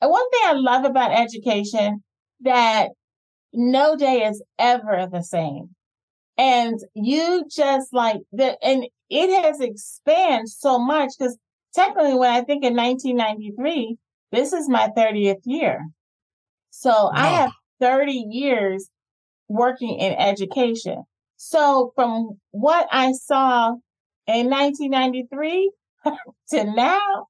And 0.00 0.10
one 0.10 0.28
thing 0.30 0.40
I 0.44 0.52
love 0.52 0.84
about 0.84 1.12
education 1.12 2.02
that 2.40 2.90
no 3.52 3.96
day 3.96 4.24
is 4.24 4.42
ever 4.58 5.08
the 5.10 5.22
same. 5.22 5.70
And 6.38 6.78
you 6.94 7.44
just 7.50 7.92
like 7.92 8.18
the 8.32 8.56
and 8.64 8.86
it 9.10 9.42
has 9.42 9.60
expanded 9.60 10.48
so 10.48 10.78
much 10.78 11.10
because 11.18 11.36
technically 11.74 12.14
when 12.14 12.30
I 12.30 12.42
think 12.42 12.64
in 12.64 12.74
1993, 12.74 13.96
this 14.32 14.52
is 14.52 14.68
my 14.68 14.88
30th 14.96 15.42
year. 15.44 15.80
So 16.70 17.10
I 17.12 17.26
have 17.26 17.50
30 17.80 18.12
years 18.30 18.88
working 19.48 19.98
in 19.98 20.14
education. 20.14 21.02
So 21.36 21.92
from 21.94 22.38
what 22.52 22.86
I 22.92 23.12
saw 23.12 23.72
in 24.26 24.48
1993 24.48 25.72
to 26.50 26.64
now, 26.64 27.26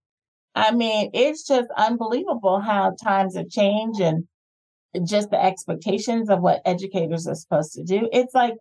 I 0.55 0.73
mean, 0.73 1.11
it's 1.15 1.47
just 1.47 1.69
unbelievable 1.77 2.61
how 2.61 2.95
times 3.03 3.37
have 3.37 3.49
changed 3.49 4.01
and 4.01 4.27
just 5.07 5.31
the 5.31 5.43
expectations 5.43 6.29
of 6.29 6.41
what 6.41 6.63
educators 6.65 7.27
are 7.27 7.35
supposed 7.35 7.73
to 7.75 7.85
do. 7.85 8.09
It's 8.13 8.35
like, 8.35 8.55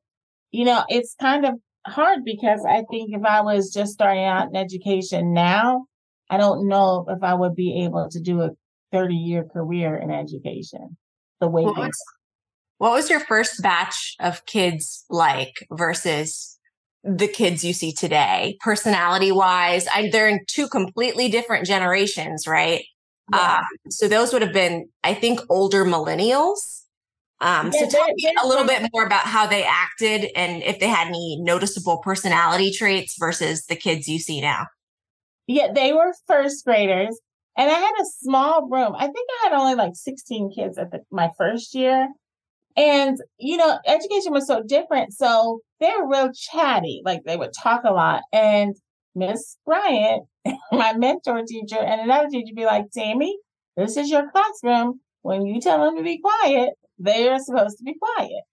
you 0.51 0.65
know, 0.65 0.83
it's 0.87 1.15
kind 1.19 1.45
of 1.45 1.55
hard 1.85 2.23
because 2.23 2.63
I 2.67 2.83
think 2.91 3.13
if 3.13 3.23
I 3.23 3.41
was 3.41 3.73
just 3.73 3.93
starting 3.93 4.25
out 4.25 4.49
in 4.49 4.55
education 4.55 5.33
now, 5.33 5.85
I 6.29 6.37
don't 6.37 6.67
know 6.67 7.05
if 7.09 7.23
I 7.23 7.33
would 7.33 7.55
be 7.55 7.83
able 7.83 8.07
to 8.11 8.19
do 8.19 8.41
a 8.41 8.51
30 8.91 9.15
year 9.15 9.43
career 9.43 9.95
in 9.95 10.11
education 10.11 10.97
the 11.39 11.47
way 11.47 11.63
What 11.63 11.75
things 11.75 11.87
was, 11.87 12.03
what 12.77 12.91
was 12.91 13.09
your 13.09 13.19
first 13.19 13.61
batch 13.61 14.15
of 14.19 14.45
kids 14.45 15.05
like 15.09 15.67
versus 15.71 16.58
the 17.03 17.27
kids 17.27 17.63
you 17.63 17.73
see 17.73 17.93
today, 17.93 18.57
personality 18.59 19.31
wise? 19.31 19.87
I, 19.87 20.09
they're 20.09 20.27
in 20.27 20.41
two 20.47 20.67
completely 20.67 21.29
different 21.29 21.65
generations, 21.65 22.47
right? 22.47 22.83
Yeah. 23.33 23.57
Um, 23.59 23.91
so 23.91 24.07
those 24.07 24.33
would 24.33 24.41
have 24.41 24.53
been, 24.53 24.89
I 25.03 25.13
think, 25.13 25.39
older 25.49 25.85
millennials. 25.85 26.83
Um, 27.41 27.71
so 27.71 27.79
Yeah, 27.79 27.87
tell 27.87 28.07
me 28.07 28.33
a 28.43 28.47
little 28.47 28.65
bit 28.65 28.89
more 28.93 29.05
about 29.05 29.25
how 29.25 29.47
they 29.47 29.63
acted 29.63 30.29
and 30.35 30.61
if 30.63 30.79
they 30.79 30.87
had 30.87 31.07
any 31.07 31.37
noticeable 31.39 31.99
personality 31.99 32.71
traits 32.71 33.15
versus 33.17 33.65
the 33.65 33.75
kids 33.75 34.07
you 34.07 34.19
see 34.19 34.41
now. 34.41 34.67
Yeah, 35.47 35.71
they 35.73 35.93
were 35.93 36.13
first 36.27 36.65
graders. 36.65 37.17
And 37.57 37.69
I 37.69 37.73
had 37.73 37.93
a 37.99 38.05
small 38.19 38.67
room. 38.69 38.93
I 38.95 39.05
think 39.05 39.29
I 39.41 39.49
had 39.49 39.57
only 39.57 39.75
like 39.75 39.91
16 39.93 40.53
kids 40.53 40.77
at 40.77 40.91
the, 40.91 41.01
my 41.11 41.29
first 41.37 41.73
year. 41.75 42.07
And, 42.77 43.17
you 43.37 43.57
know, 43.57 43.79
education 43.85 44.31
was 44.31 44.47
so 44.47 44.63
different. 44.65 45.13
So 45.13 45.59
they 45.79 45.91
were 45.99 46.09
real 46.09 46.31
chatty. 46.33 47.01
Like 47.03 47.21
they 47.25 47.35
would 47.37 47.51
talk 47.61 47.81
a 47.83 47.91
lot. 47.91 48.21
And 48.31 48.75
Miss 49.15 49.57
Bryant, 49.65 50.23
my 50.71 50.93
mentor 50.93 51.43
teacher, 51.47 51.79
and 51.79 52.01
another 52.01 52.29
teacher 52.29 52.53
be 52.55 52.65
like, 52.65 52.85
Tammy, 52.93 53.37
this 53.75 53.97
is 53.97 54.09
your 54.09 54.29
classroom. 54.31 55.01
When 55.21 55.45
you 55.45 55.59
tell 55.59 55.83
them 55.83 55.97
to 55.97 56.03
be 56.03 56.19
quiet, 56.19 56.71
they 56.97 57.27
are 57.27 57.39
supposed 57.39 57.77
to 57.79 57.83
be 57.83 57.95
quiet. 57.99 58.43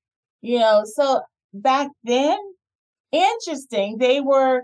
You 0.40 0.58
know, 0.58 0.82
so 0.84 1.20
back 1.52 1.88
then, 2.04 2.38
interesting. 3.12 3.98
They 3.98 4.20
were 4.20 4.62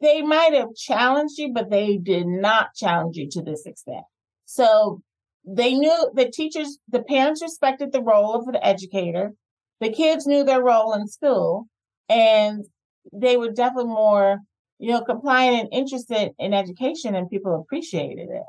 they 0.00 0.20
might 0.20 0.52
have 0.52 0.74
challenged 0.74 1.38
you, 1.38 1.52
but 1.54 1.70
they 1.70 1.96
did 1.96 2.26
not 2.26 2.74
challenge 2.74 3.16
you 3.16 3.28
to 3.30 3.42
this 3.42 3.64
extent. 3.66 4.02
So 4.46 5.00
they 5.44 5.74
knew 5.74 6.10
the 6.14 6.30
teachers, 6.30 6.78
the 6.88 7.02
parents 7.02 7.42
respected 7.42 7.92
the 7.92 8.02
role 8.02 8.34
of 8.34 8.46
the 8.46 8.64
educator. 8.64 9.32
The 9.80 9.92
kids 9.92 10.26
knew 10.26 10.44
their 10.44 10.62
role 10.62 10.94
in 10.94 11.08
school 11.08 11.66
and 12.08 12.64
they 13.12 13.36
were 13.36 13.50
definitely 13.50 13.92
more, 13.92 14.38
you 14.78 14.92
know, 14.92 15.02
compliant 15.02 15.60
and 15.60 15.68
interested 15.72 16.32
in 16.38 16.54
education 16.54 17.14
and 17.14 17.28
people 17.28 17.60
appreciated 17.60 18.28
it. 18.30 18.44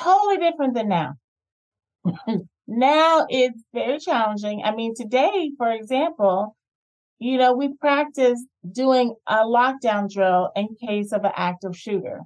Totally 0.00 0.38
different 0.38 0.74
than 0.74 0.88
now. 0.88 1.14
now 2.66 3.26
it's 3.28 3.62
very 3.72 3.98
challenging. 3.98 4.62
I 4.64 4.74
mean, 4.74 4.94
today, 4.96 5.52
for 5.56 5.70
example, 5.70 6.56
you 7.20 7.36
know, 7.36 7.52
we 7.52 7.74
practice 7.74 8.44
doing 8.70 9.14
a 9.26 9.38
lockdown 9.38 10.10
drill 10.12 10.50
in 10.54 10.68
case 10.84 11.12
of 11.12 11.24
an 11.24 11.32
active 11.34 11.76
shooter. 11.76 12.20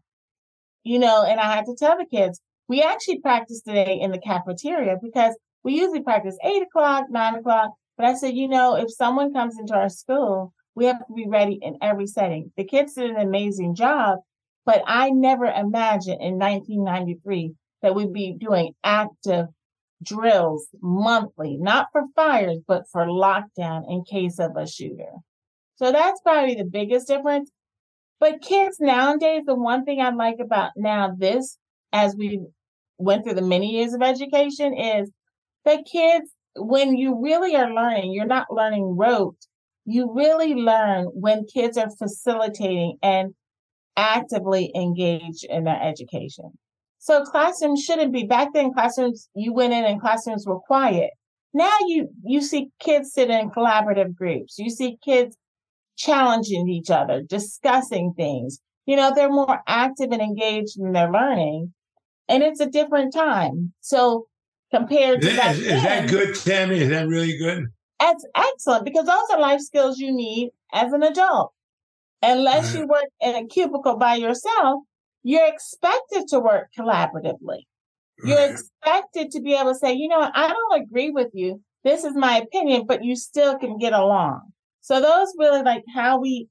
You 0.84 0.98
know, 0.98 1.22
and 1.22 1.38
I 1.38 1.54
had 1.54 1.66
to 1.66 1.76
tell 1.78 1.96
the 1.96 2.04
kids, 2.04 2.40
we 2.72 2.80
actually 2.80 3.20
practiced 3.20 3.66
today 3.66 3.98
in 4.00 4.12
the 4.12 4.18
cafeteria 4.18 4.96
because 5.02 5.36
we 5.62 5.74
usually 5.74 6.02
practice 6.02 6.38
eight 6.42 6.62
o'clock, 6.62 7.04
nine 7.10 7.34
o'clock. 7.34 7.72
But 7.98 8.06
I 8.06 8.14
said, 8.14 8.34
you 8.34 8.48
know, 8.48 8.76
if 8.76 8.90
someone 8.90 9.34
comes 9.34 9.58
into 9.58 9.74
our 9.74 9.90
school, 9.90 10.54
we 10.74 10.86
have 10.86 10.96
to 11.00 11.12
be 11.14 11.26
ready 11.28 11.58
in 11.60 11.76
every 11.82 12.06
setting. 12.06 12.50
The 12.56 12.64
kids 12.64 12.94
did 12.94 13.10
an 13.10 13.20
amazing 13.20 13.74
job, 13.74 14.20
but 14.64 14.82
I 14.86 15.10
never 15.10 15.44
imagined 15.44 16.22
in 16.22 16.38
1993 16.38 17.52
that 17.82 17.94
we'd 17.94 18.10
be 18.10 18.38
doing 18.40 18.72
active 18.82 19.48
drills 20.02 20.66
monthly, 20.80 21.58
not 21.60 21.88
for 21.92 22.04
fires, 22.16 22.60
but 22.66 22.84
for 22.90 23.04
lockdown 23.04 23.82
in 23.86 24.02
case 24.10 24.38
of 24.38 24.52
a 24.56 24.66
shooter. 24.66 25.12
So 25.74 25.92
that's 25.92 26.22
probably 26.22 26.54
the 26.54 26.64
biggest 26.64 27.06
difference. 27.06 27.50
But 28.18 28.40
kids 28.40 28.78
nowadays, 28.80 29.42
the 29.44 29.56
one 29.56 29.84
thing 29.84 30.00
I 30.00 30.08
like 30.08 30.38
about 30.40 30.70
now 30.74 31.14
this, 31.14 31.58
as 31.92 32.16
we 32.16 32.46
went 33.02 33.24
through 33.24 33.34
the 33.34 33.42
many 33.42 33.70
years 33.70 33.92
of 33.92 34.02
education, 34.02 34.74
is 34.76 35.10
that 35.64 35.84
kids, 35.90 36.30
when 36.56 36.96
you 36.96 37.20
really 37.22 37.56
are 37.56 37.72
learning, 37.72 38.12
you're 38.12 38.26
not 38.26 38.46
learning 38.50 38.96
rote. 38.96 39.36
You 39.84 40.12
really 40.14 40.54
learn 40.54 41.06
when 41.06 41.44
kids 41.52 41.76
are 41.76 41.90
facilitating 41.98 42.98
and 43.02 43.34
actively 43.96 44.70
engaged 44.74 45.44
in 45.48 45.64
their 45.64 45.80
education. 45.82 46.52
So 46.98 47.24
classrooms 47.24 47.82
shouldn't 47.82 48.12
be 48.12 48.24
back 48.24 48.50
then 48.54 48.72
classrooms 48.72 49.28
you 49.34 49.52
went 49.52 49.72
in 49.72 49.84
and 49.84 50.00
classrooms 50.00 50.46
were 50.46 50.60
quiet. 50.60 51.10
Now 51.52 51.72
you 51.86 52.08
you 52.24 52.40
see 52.40 52.68
kids 52.80 53.12
sit 53.12 53.28
in 53.28 53.50
collaborative 53.50 54.14
groups. 54.14 54.56
You 54.58 54.70
see 54.70 54.98
kids 55.04 55.36
challenging 55.96 56.68
each 56.68 56.90
other, 56.90 57.22
discussing 57.28 58.14
things. 58.16 58.60
You 58.86 58.96
know, 58.96 59.12
they're 59.14 59.30
more 59.30 59.60
active 59.66 60.10
and 60.12 60.22
engaged 60.22 60.78
in 60.78 60.92
their 60.92 61.10
learning. 61.10 61.72
And 62.28 62.42
it's 62.42 62.60
a 62.60 62.66
different 62.66 63.12
time. 63.12 63.72
So 63.80 64.26
compared 64.72 65.20
to 65.22 65.28
that, 65.28 65.36
back 65.36 65.56
is, 65.56 65.60
is 65.60 65.82
that 65.82 66.08
good, 66.08 66.34
Tammy? 66.36 66.78
Is 66.78 66.88
that 66.88 67.06
really 67.06 67.36
good? 67.36 67.66
that's 68.02 68.26
excellent 68.34 68.84
because 68.84 69.06
those 69.06 69.30
are 69.32 69.40
life 69.40 69.60
skills 69.60 69.98
you 69.98 70.12
need 70.12 70.50
as 70.72 70.92
an 70.92 71.02
adult. 71.02 71.52
Unless 72.20 72.74
you 72.74 72.86
work 72.86 73.08
in 73.20 73.34
a 73.34 73.46
cubicle 73.46 73.96
by 73.96 74.14
yourself, 74.14 74.82
you're 75.22 75.46
expected 75.46 76.28
to 76.28 76.40
work 76.40 76.68
collaboratively. 76.78 77.62
You're 78.24 78.50
expected 78.50 79.32
to 79.32 79.40
be 79.40 79.54
able 79.54 79.72
to 79.72 79.78
say, 79.78 79.92
you 79.94 80.06
know, 80.08 80.20
what, 80.20 80.32
I 80.34 80.48
don't 80.48 80.82
agree 80.82 81.10
with 81.10 81.30
you. 81.32 81.60
This 81.82 82.04
is 82.04 82.14
my 82.14 82.38
opinion, 82.38 82.86
but 82.86 83.04
you 83.04 83.16
still 83.16 83.58
can 83.58 83.78
get 83.78 83.92
along. 83.92 84.52
So 84.80 85.00
those 85.00 85.32
really 85.36 85.62
like 85.62 85.82
how 85.92 86.20
we, 86.20 86.48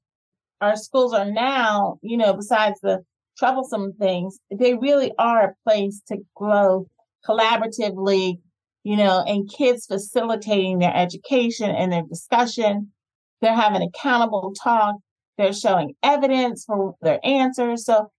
our 0.60 0.76
schools 0.76 1.14
are 1.14 1.30
now, 1.30 1.98
you 2.02 2.18
know, 2.18 2.34
besides 2.34 2.78
the 2.82 3.02
troublesome 3.38 3.92
things, 3.94 4.38
they 4.50 4.74
really 4.74 5.12
are 5.18 5.44
a 5.44 5.54
place 5.68 6.00
to 6.08 6.18
grow 6.34 6.86
collaboratively, 7.26 8.38
you 8.84 8.96
know, 8.96 9.22
and 9.26 9.50
kids 9.50 9.86
facilitating 9.86 10.78
their 10.78 10.94
education 10.94 11.70
and 11.70 11.92
their 11.92 12.02
discussion. 12.02 12.92
They're 13.40 13.54
having 13.54 13.82
accountable 13.82 14.52
talk. 14.62 14.96
They're 15.38 15.52
showing 15.52 15.94
evidence 16.02 16.64
for 16.64 16.94
their 17.00 17.20
answers. 17.24 17.84
So 17.84 18.10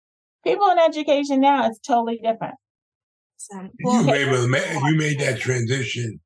people 0.44 0.70
in 0.70 0.80
education 0.80 1.42
now, 1.42 1.68
it's 1.68 1.80
totally 1.80 2.18
different. 2.18 2.56
Awesome. 3.52 3.72
you 3.80 3.86
Well, 3.86 4.06
were 4.06 4.16
able 4.16 4.48
to 4.48 4.90
you 4.90 4.98
made 4.98 5.20
that 5.20 5.40
transition 5.40 6.20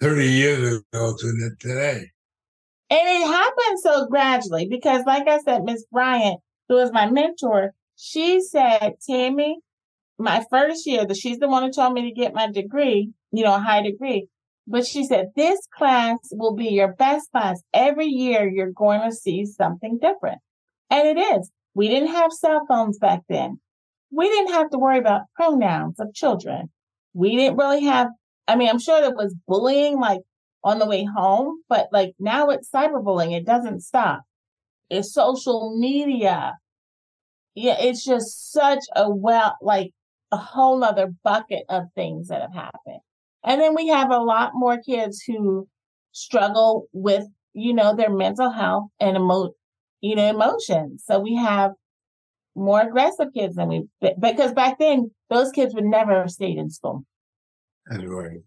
30 0.00 0.26
years 0.26 0.58
ago 0.58 1.14
to 1.18 1.50
today. 1.60 2.10
And 2.88 3.00
it 3.00 3.26
happened 3.26 3.80
so 3.82 4.06
gradually 4.06 4.68
because, 4.70 5.04
like 5.06 5.26
I 5.26 5.38
said, 5.40 5.64
Miss 5.64 5.84
Bryant, 5.90 6.40
who 6.68 6.76
was 6.76 6.92
my 6.92 7.10
mentor, 7.10 7.72
she 7.96 8.40
said, 8.40 8.94
Tammy, 9.06 9.58
my 10.18 10.44
first 10.50 10.86
year, 10.86 11.06
that 11.06 11.16
she's 11.16 11.38
the 11.38 11.48
one 11.48 11.62
who 11.62 11.72
told 11.72 11.92
me 11.94 12.02
to 12.02 12.14
get 12.14 12.34
my 12.34 12.50
degree, 12.50 13.10
you 13.32 13.44
know, 13.44 13.54
a 13.54 13.60
high 13.60 13.82
degree. 13.82 14.28
But 14.66 14.86
she 14.86 15.04
said, 15.04 15.28
this 15.36 15.60
class 15.76 16.18
will 16.32 16.54
be 16.54 16.68
your 16.68 16.92
best 16.92 17.30
class. 17.30 17.62
Every 17.72 18.06
year, 18.06 18.48
you're 18.48 18.72
going 18.72 19.02
to 19.02 19.14
see 19.14 19.46
something 19.46 19.98
different. 20.00 20.38
And 20.90 21.06
it 21.06 21.20
is. 21.20 21.50
We 21.74 21.88
didn't 21.88 22.08
have 22.08 22.32
cell 22.32 22.62
phones 22.68 22.98
back 22.98 23.20
then. 23.28 23.60
We 24.10 24.28
didn't 24.28 24.54
have 24.54 24.70
to 24.70 24.78
worry 24.78 24.98
about 24.98 25.22
pronouns 25.34 26.00
of 26.00 26.14
children. 26.14 26.70
We 27.12 27.36
didn't 27.36 27.58
really 27.58 27.84
have, 27.84 28.08
I 28.48 28.56
mean, 28.56 28.68
I'm 28.68 28.78
sure 28.78 29.00
there 29.00 29.14
was 29.14 29.34
bullying 29.46 30.00
like 30.00 30.20
on 30.64 30.78
the 30.78 30.86
way 30.86 31.04
home, 31.04 31.60
but 31.68 31.88
like 31.92 32.14
now 32.18 32.48
it's 32.48 32.70
cyberbullying. 32.70 33.36
It 33.36 33.46
doesn't 33.46 33.80
stop. 33.80 34.22
It's 34.90 35.12
social 35.12 35.76
media. 35.78 36.54
Yeah, 37.56 37.76
it's 37.80 38.04
just 38.04 38.52
such 38.52 38.84
a 38.94 39.10
well, 39.10 39.56
like 39.62 39.92
a 40.30 40.36
whole 40.36 40.84
other 40.84 41.12
bucket 41.24 41.64
of 41.70 41.84
things 41.94 42.28
that 42.28 42.42
have 42.42 42.52
happened. 42.54 43.00
And 43.42 43.60
then 43.60 43.74
we 43.74 43.88
have 43.88 44.10
a 44.10 44.18
lot 44.18 44.52
more 44.54 44.78
kids 44.78 45.22
who 45.26 45.66
struggle 46.12 46.86
with, 46.92 47.24
you 47.54 47.72
know, 47.72 47.96
their 47.96 48.10
mental 48.10 48.50
health 48.50 48.88
and 49.00 49.16
emo, 49.16 49.52
you 50.02 50.16
know, 50.16 50.28
emotions. 50.28 51.04
So 51.06 51.18
we 51.18 51.36
have 51.36 51.72
more 52.54 52.82
aggressive 52.82 53.28
kids 53.32 53.56
than 53.56 53.68
we, 53.68 53.84
because 54.20 54.52
back 54.52 54.78
then 54.78 55.10
those 55.30 55.50
kids 55.50 55.74
would 55.74 55.84
never 55.84 56.12
have 56.12 56.30
stayed 56.30 56.58
in 56.58 56.68
school. 56.68 57.04
That's 57.86 58.04
right. 58.04 58.40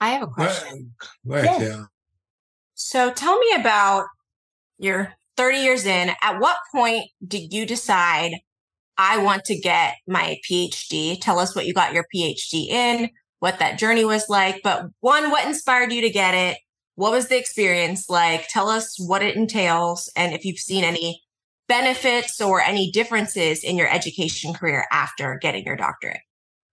I 0.00 0.10
have 0.10 0.22
a 0.22 0.26
question. 0.26 0.94
go 1.26 1.34
ahead, 1.34 1.44
Yes. 1.46 1.58
Taylor. 1.60 1.88
So 2.74 3.10
tell 3.10 3.38
me 3.38 3.54
about 3.58 4.06
your 4.76 5.14
30 5.42 5.58
years 5.58 5.86
in. 5.86 6.12
At 6.22 6.38
what 6.38 6.56
point 6.72 7.06
did 7.26 7.52
you 7.52 7.66
decide 7.66 8.30
I 8.96 9.18
want 9.18 9.42
to 9.46 9.58
get 9.58 9.96
my 10.06 10.38
PhD? 10.48 11.20
Tell 11.20 11.40
us 11.40 11.56
what 11.56 11.66
you 11.66 11.74
got 11.74 11.92
your 11.92 12.06
PhD 12.14 12.68
in, 12.68 13.10
what 13.40 13.58
that 13.58 13.76
journey 13.76 14.04
was 14.04 14.28
like. 14.28 14.60
But 14.62 14.86
one, 15.00 15.32
what 15.32 15.44
inspired 15.44 15.92
you 15.92 16.00
to 16.02 16.10
get 16.10 16.34
it? 16.34 16.58
What 16.94 17.10
was 17.10 17.26
the 17.26 17.36
experience 17.36 18.08
like? 18.08 18.46
Tell 18.50 18.68
us 18.68 18.94
what 19.00 19.20
it 19.20 19.34
entails 19.34 20.08
and 20.14 20.32
if 20.32 20.44
you've 20.44 20.60
seen 20.60 20.84
any 20.84 21.20
benefits 21.66 22.40
or 22.40 22.60
any 22.60 22.92
differences 22.92 23.64
in 23.64 23.76
your 23.76 23.88
education 23.88 24.54
career 24.54 24.86
after 24.92 25.40
getting 25.42 25.64
your 25.64 25.74
doctorate. 25.74 26.20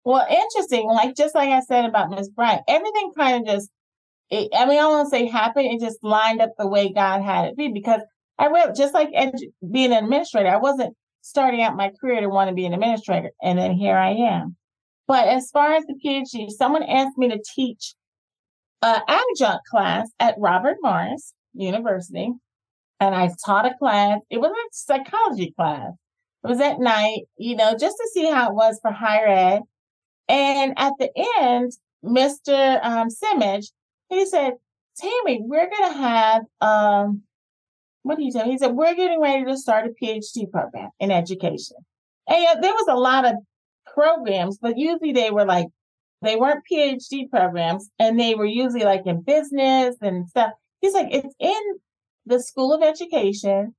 Well, 0.05 0.27
interesting. 0.29 0.89
Like 0.89 1.15
just 1.15 1.37
like 1.37 1.51
I 1.51 1.61
said 1.61 1.85
about 1.85 2.11
Miss 2.11 2.29
Bryant, 2.31 2.63
everything 2.67 3.13
kind 3.17 3.43
of 3.47 3.55
just. 3.55 3.71
It, 4.29 4.49
I 4.53 4.67
mean, 4.67 4.77
I 4.77 4.81
don't 4.81 4.91
want 4.91 5.07
to 5.07 5.11
say 5.11 5.29
happened. 5.29 5.67
It 5.67 5.79
just 5.81 6.03
lined 6.03 6.41
up 6.41 6.51
the 6.59 6.67
way 6.67 6.93
God 6.93 7.23
had 7.23 7.45
it 7.45 7.57
be 7.57 7.69
because 7.69 8.01
I 8.39 8.49
read 8.49 8.75
just 8.77 8.95
like 8.95 9.11
edu- 9.11 9.53
being 9.71 9.93
an 9.93 10.05
administrator. 10.05 10.49
I 10.49 10.57
wasn't 10.57 10.97
starting 11.23 11.63
out 11.63 11.77
my 11.77 11.91
career 12.01 12.21
to 12.21 12.29
want 12.29 12.49
to 12.49 12.55
be 12.55 12.67
an 12.67 12.75
administrator, 12.75 13.31
and 13.43 13.59
then 13.59 13.73
here 13.73 13.97
I 13.97 14.11
am. 14.11 14.57
But 15.09 15.29
as 15.29 15.51
far 15.51 15.75
as 15.75 15.85
the 15.85 15.99
PhD, 16.05 16.51
someone 16.51 16.83
asked 16.83 17.17
me 17.17 17.29
to 17.29 17.43
teach 17.55 17.95
an 18.83 19.01
adjunct 19.09 19.67
class 19.71 20.11
at 20.21 20.35
Robert 20.39 20.77
Morris 20.83 21.33
University, 21.55 22.33
and 23.01 23.15
I 23.15 23.31
taught 23.45 23.67
a 23.67 23.75
class. 23.79 24.21
It 24.31 24.39
was 24.39 24.51
a 24.51 24.69
psychology 24.73 25.53
class. 25.57 25.93
It 26.45 26.49
was 26.49 26.61
at 26.61 26.79
night, 26.79 27.23
you 27.37 27.57
know, 27.57 27.77
just 27.79 27.97
to 27.97 28.11
see 28.13 28.31
how 28.31 28.51
it 28.51 28.55
was 28.55 28.79
for 28.81 28.91
higher 28.91 29.27
ed. 29.27 29.63
And 30.29 30.75
at 30.77 30.93
the 30.99 31.11
end, 31.41 31.73
Mr. 32.05 32.85
Um, 32.85 33.09
Simage, 33.09 33.73
he 34.09 34.27
said, 34.27 34.55
Tammy, 34.97 35.41
we're 35.43 35.69
going 35.69 35.93
to 35.93 35.99
have, 35.99 36.43
um, 36.61 37.23
what 38.07 38.19
he 38.19 38.31
tell 38.31 38.47
me? 38.47 38.53
He 38.53 38.59
said, 38.59 38.73
we're 38.73 38.95
getting 38.95 39.21
ready 39.21 39.45
to 39.45 39.57
start 39.57 39.87
a 39.87 40.05
PhD 40.05 40.51
program 40.51 40.91
in 41.01 41.11
education. 41.11 41.77
And 42.29 42.43
yeah, 42.43 42.55
there 42.61 42.73
was 42.73 42.87
a 42.89 42.95
lot 42.95 43.25
of 43.25 43.35
programs, 43.93 44.59
but 44.59 44.79
usually 44.79 45.13
they 45.13 45.31
were 45.31 45.45
like, 45.45 45.67
they 46.23 46.37
weren't 46.37 46.65
PhD 46.71 47.29
programs 47.29 47.91
and 47.99 48.19
they 48.19 48.35
were 48.35 48.47
usually 48.47 48.85
like 48.85 49.03
in 49.07 49.23
business 49.23 49.97
and 50.01 50.29
stuff. 50.29 50.51
He's 50.81 50.95
like, 50.95 51.09
it's 51.11 51.35
in 51.39 51.63
the 52.25 52.41
School 52.41 52.73
of 52.73 52.83
Education 52.83 53.75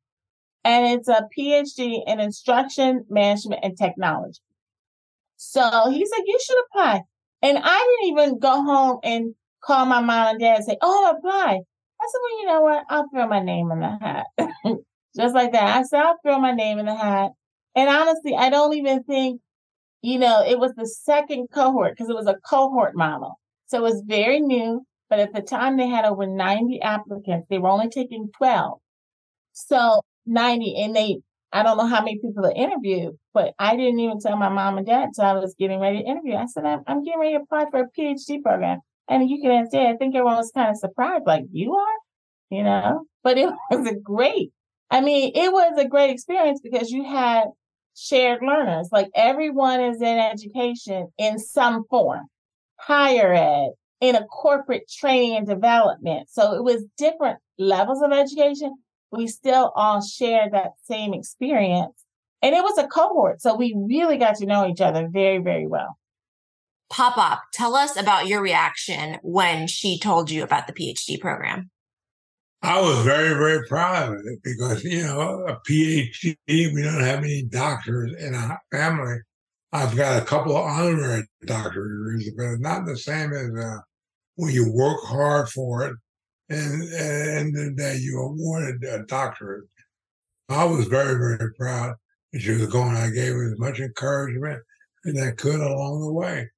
and 0.63 0.85
it's 0.85 1.07
a 1.07 1.27
PhD 1.37 2.01
in 2.05 2.19
instruction, 2.19 3.05
management, 3.09 3.61
and 3.63 3.77
technology. 3.77 4.39
So 5.37 5.61
he 5.89 6.05
said, 6.05 6.23
you 6.25 6.39
should 6.45 6.57
apply. 6.69 7.01
And 7.41 7.59
I 7.61 7.97
didn't 8.01 8.11
even 8.11 8.39
go 8.39 8.63
home 8.63 8.99
and 9.03 9.35
call 9.63 9.85
my 9.85 10.01
mom 10.01 10.27
and 10.27 10.39
dad 10.39 10.57
and 10.57 10.65
say, 10.65 10.77
oh, 10.81 11.15
apply. 11.17 11.59
I 12.07 12.11
said, 12.11 12.19
well, 12.21 12.39
you 12.39 12.45
know 12.45 12.61
what? 12.61 12.85
I'll 12.89 13.09
throw 13.09 13.27
my 13.27 13.41
name 13.41 13.71
in 13.71 13.79
the 13.79 13.97
hat. 13.99 14.27
Just 15.15 15.35
like 15.35 15.51
that. 15.51 15.77
I 15.77 15.83
said, 15.83 15.99
I'll 15.99 16.17
throw 16.23 16.39
my 16.39 16.53
name 16.53 16.79
in 16.79 16.85
the 16.85 16.95
hat. 16.95 17.31
And 17.75 17.89
honestly, 17.89 18.33
I 18.35 18.49
don't 18.49 18.75
even 18.75 19.03
think, 19.03 19.41
you 20.01 20.19
know, 20.19 20.43
it 20.47 20.57
was 20.57 20.73
the 20.75 20.87
second 20.87 21.47
cohort 21.53 21.93
because 21.95 22.09
it 22.09 22.15
was 22.15 22.27
a 22.27 22.37
cohort 22.49 22.95
model. 22.95 23.39
So 23.65 23.79
it 23.79 23.81
was 23.81 24.03
very 24.05 24.39
new. 24.39 24.85
But 25.09 25.19
at 25.19 25.33
the 25.33 25.41
time, 25.41 25.77
they 25.77 25.87
had 25.87 26.05
over 26.05 26.27
90 26.27 26.81
applicants. 26.81 27.47
They 27.49 27.57
were 27.57 27.69
only 27.69 27.89
taking 27.89 28.29
12. 28.37 28.79
So 29.53 30.01
90, 30.25 30.81
and 30.83 30.95
they, 30.95 31.17
I 31.51 31.63
don't 31.63 31.77
know 31.77 31.87
how 31.87 32.01
many 32.01 32.19
people 32.19 32.43
they 32.43 32.53
interviewed, 32.53 33.15
but 33.33 33.53
I 33.57 33.75
didn't 33.75 33.99
even 33.99 34.19
tell 34.19 34.37
my 34.37 34.49
mom 34.49 34.77
and 34.77 34.85
dad 34.85 35.05
until 35.05 35.25
I 35.25 35.33
was 35.33 35.55
getting 35.57 35.79
ready 35.79 35.99
to 35.99 36.05
interview. 36.05 36.35
I 36.35 36.45
said, 36.45 36.65
I'm, 36.65 36.83
I'm 36.87 37.03
getting 37.03 37.19
ready 37.19 37.37
to 37.37 37.43
apply 37.43 37.65
for 37.71 37.81
a 37.81 37.89
PhD 37.97 38.41
program. 38.43 38.79
And 39.09 39.29
you 39.29 39.41
can 39.41 39.67
dad, 39.71 39.87
I 39.87 39.95
think 39.95 40.15
everyone 40.15 40.35
was 40.35 40.51
kind 40.53 40.69
of 40.69 40.77
surprised, 40.77 41.25
like, 41.25 41.45
you 41.51 41.73
are? 41.75 41.95
You 42.49 42.63
know? 42.63 43.05
But 43.23 43.37
it 43.37 43.49
was 43.71 43.87
a 43.87 43.95
great, 43.95 44.51
I 44.89 45.01
mean, 45.01 45.31
it 45.35 45.51
was 45.51 45.77
a 45.77 45.87
great 45.87 46.09
experience 46.09 46.59
because 46.63 46.91
you 46.91 47.03
had 47.03 47.45
shared 47.97 48.41
learners. 48.41 48.89
Like 48.91 49.09
everyone 49.15 49.81
is 49.81 50.01
in 50.01 50.17
education 50.17 51.07
in 51.17 51.39
some 51.39 51.83
form, 51.89 52.27
higher 52.77 53.33
ed, 53.33 53.71
in 53.99 54.15
a 54.15 54.25
corporate 54.25 54.89
training 54.89 55.35
and 55.35 55.47
development. 55.47 56.29
So 56.29 56.53
it 56.53 56.63
was 56.63 56.85
different 56.97 57.39
levels 57.57 58.01
of 58.01 58.11
education. 58.11 58.75
We 59.11 59.27
still 59.27 59.71
all 59.75 60.01
shared 60.01 60.53
that 60.53 60.73
same 60.83 61.13
experience. 61.13 62.03
And 62.41 62.53
it 62.53 62.61
was 62.61 62.77
a 62.77 62.87
cohort. 62.87 63.41
So 63.41 63.55
we 63.55 63.75
really 63.75 64.17
got 64.17 64.35
to 64.35 64.45
know 64.45 64.67
each 64.67 64.81
other 64.81 65.07
very, 65.11 65.39
very 65.39 65.65
well. 65.65 65.97
Pop 66.89 67.17
up, 67.17 67.43
tell 67.53 67.75
us 67.75 67.97
about 67.97 68.27
your 68.27 68.41
reaction 68.41 69.17
when 69.21 69.67
she 69.67 69.99
told 69.99 70.31
you 70.31 70.43
about 70.43 70.67
the 70.67 70.73
PhD 70.73 71.19
program. 71.19 71.69
I 72.61 72.81
was 72.81 73.03
very, 73.03 73.29
very 73.29 73.67
proud 73.67 74.13
of 74.13 74.19
it 74.25 74.39
because, 74.43 74.83
you 74.83 75.03
know, 75.03 75.45
a 75.47 75.59
PhD, 75.69 76.35
we 76.47 76.81
don't 76.81 77.01
have 77.01 77.19
any 77.19 77.43
doctors 77.43 78.13
in 78.19 78.33
our 78.33 78.59
family. 78.71 79.17
I've 79.71 79.95
got 79.95 80.21
a 80.21 80.25
couple 80.25 80.55
of 80.55 80.65
honorary 80.65 81.27
degrees, 81.45 82.31
but 82.35 82.45
it's 82.45 82.61
not 82.61 82.85
the 82.85 82.97
same 82.97 83.33
as 83.33 83.51
uh, 83.63 83.77
when 84.35 84.53
you 84.53 84.71
work 84.73 85.03
hard 85.03 85.49
for 85.49 85.85
it 85.85 85.95
and, 86.49 86.81
and 86.93 87.55
then 87.55 87.75
that 87.75 87.99
you 87.99 88.19
awarded 88.19 88.83
a 88.83 89.03
doctorate. 89.05 89.65
I 90.49 90.63
was 90.63 90.87
very, 90.87 91.15
very 91.15 91.53
proud 91.53 91.95
that 92.31 92.41
she 92.41 92.51
was 92.51 92.67
going. 92.67 92.95
I 92.95 93.09
gave 93.09 93.33
her 93.33 93.51
as 93.51 93.59
much 93.59 93.79
encouragement 93.79 94.63
as 95.05 95.21
I 95.21 95.31
could 95.31 95.59
along 95.59 96.01
the 96.01 96.13
way. 96.13 96.49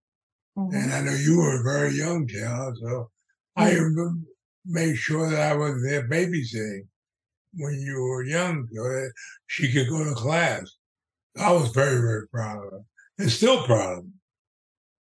Mhm. 0.60 0.74
And 0.74 0.94
I 0.94 1.02
know 1.02 1.14
you 1.14 1.38
were 1.38 1.64
very 1.64 1.96
young, 1.96 2.28
Taylor, 2.28 2.74
so 2.76 3.10
I 3.56 3.74
rem- 3.76 4.28
made 4.66 4.96
sure 4.98 5.30
that 5.30 5.52
I 5.52 5.56
was 5.56 5.82
there 5.84 6.08
babysitting 6.08 6.88
when 7.54 7.80
you 7.80 7.96
were 8.02 8.24
young 8.24 8.68
so 8.74 8.84
that 8.84 9.12
she 9.48 9.72
could 9.72 9.90
go 9.90 10.04
to 10.04 10.14
class. 10.14 10.70
I 11.40 11.52
was 11.52 11.70
very, 11.70 12.00
very 12.02 12.28
proud 12.28 12.58
of 12.58 12.72
her 12.72 12.82
and 13.18 13.32
still 13.32 13.64
proud 13.66 14.00
of 14.00 14.04
her. 14.04 14.10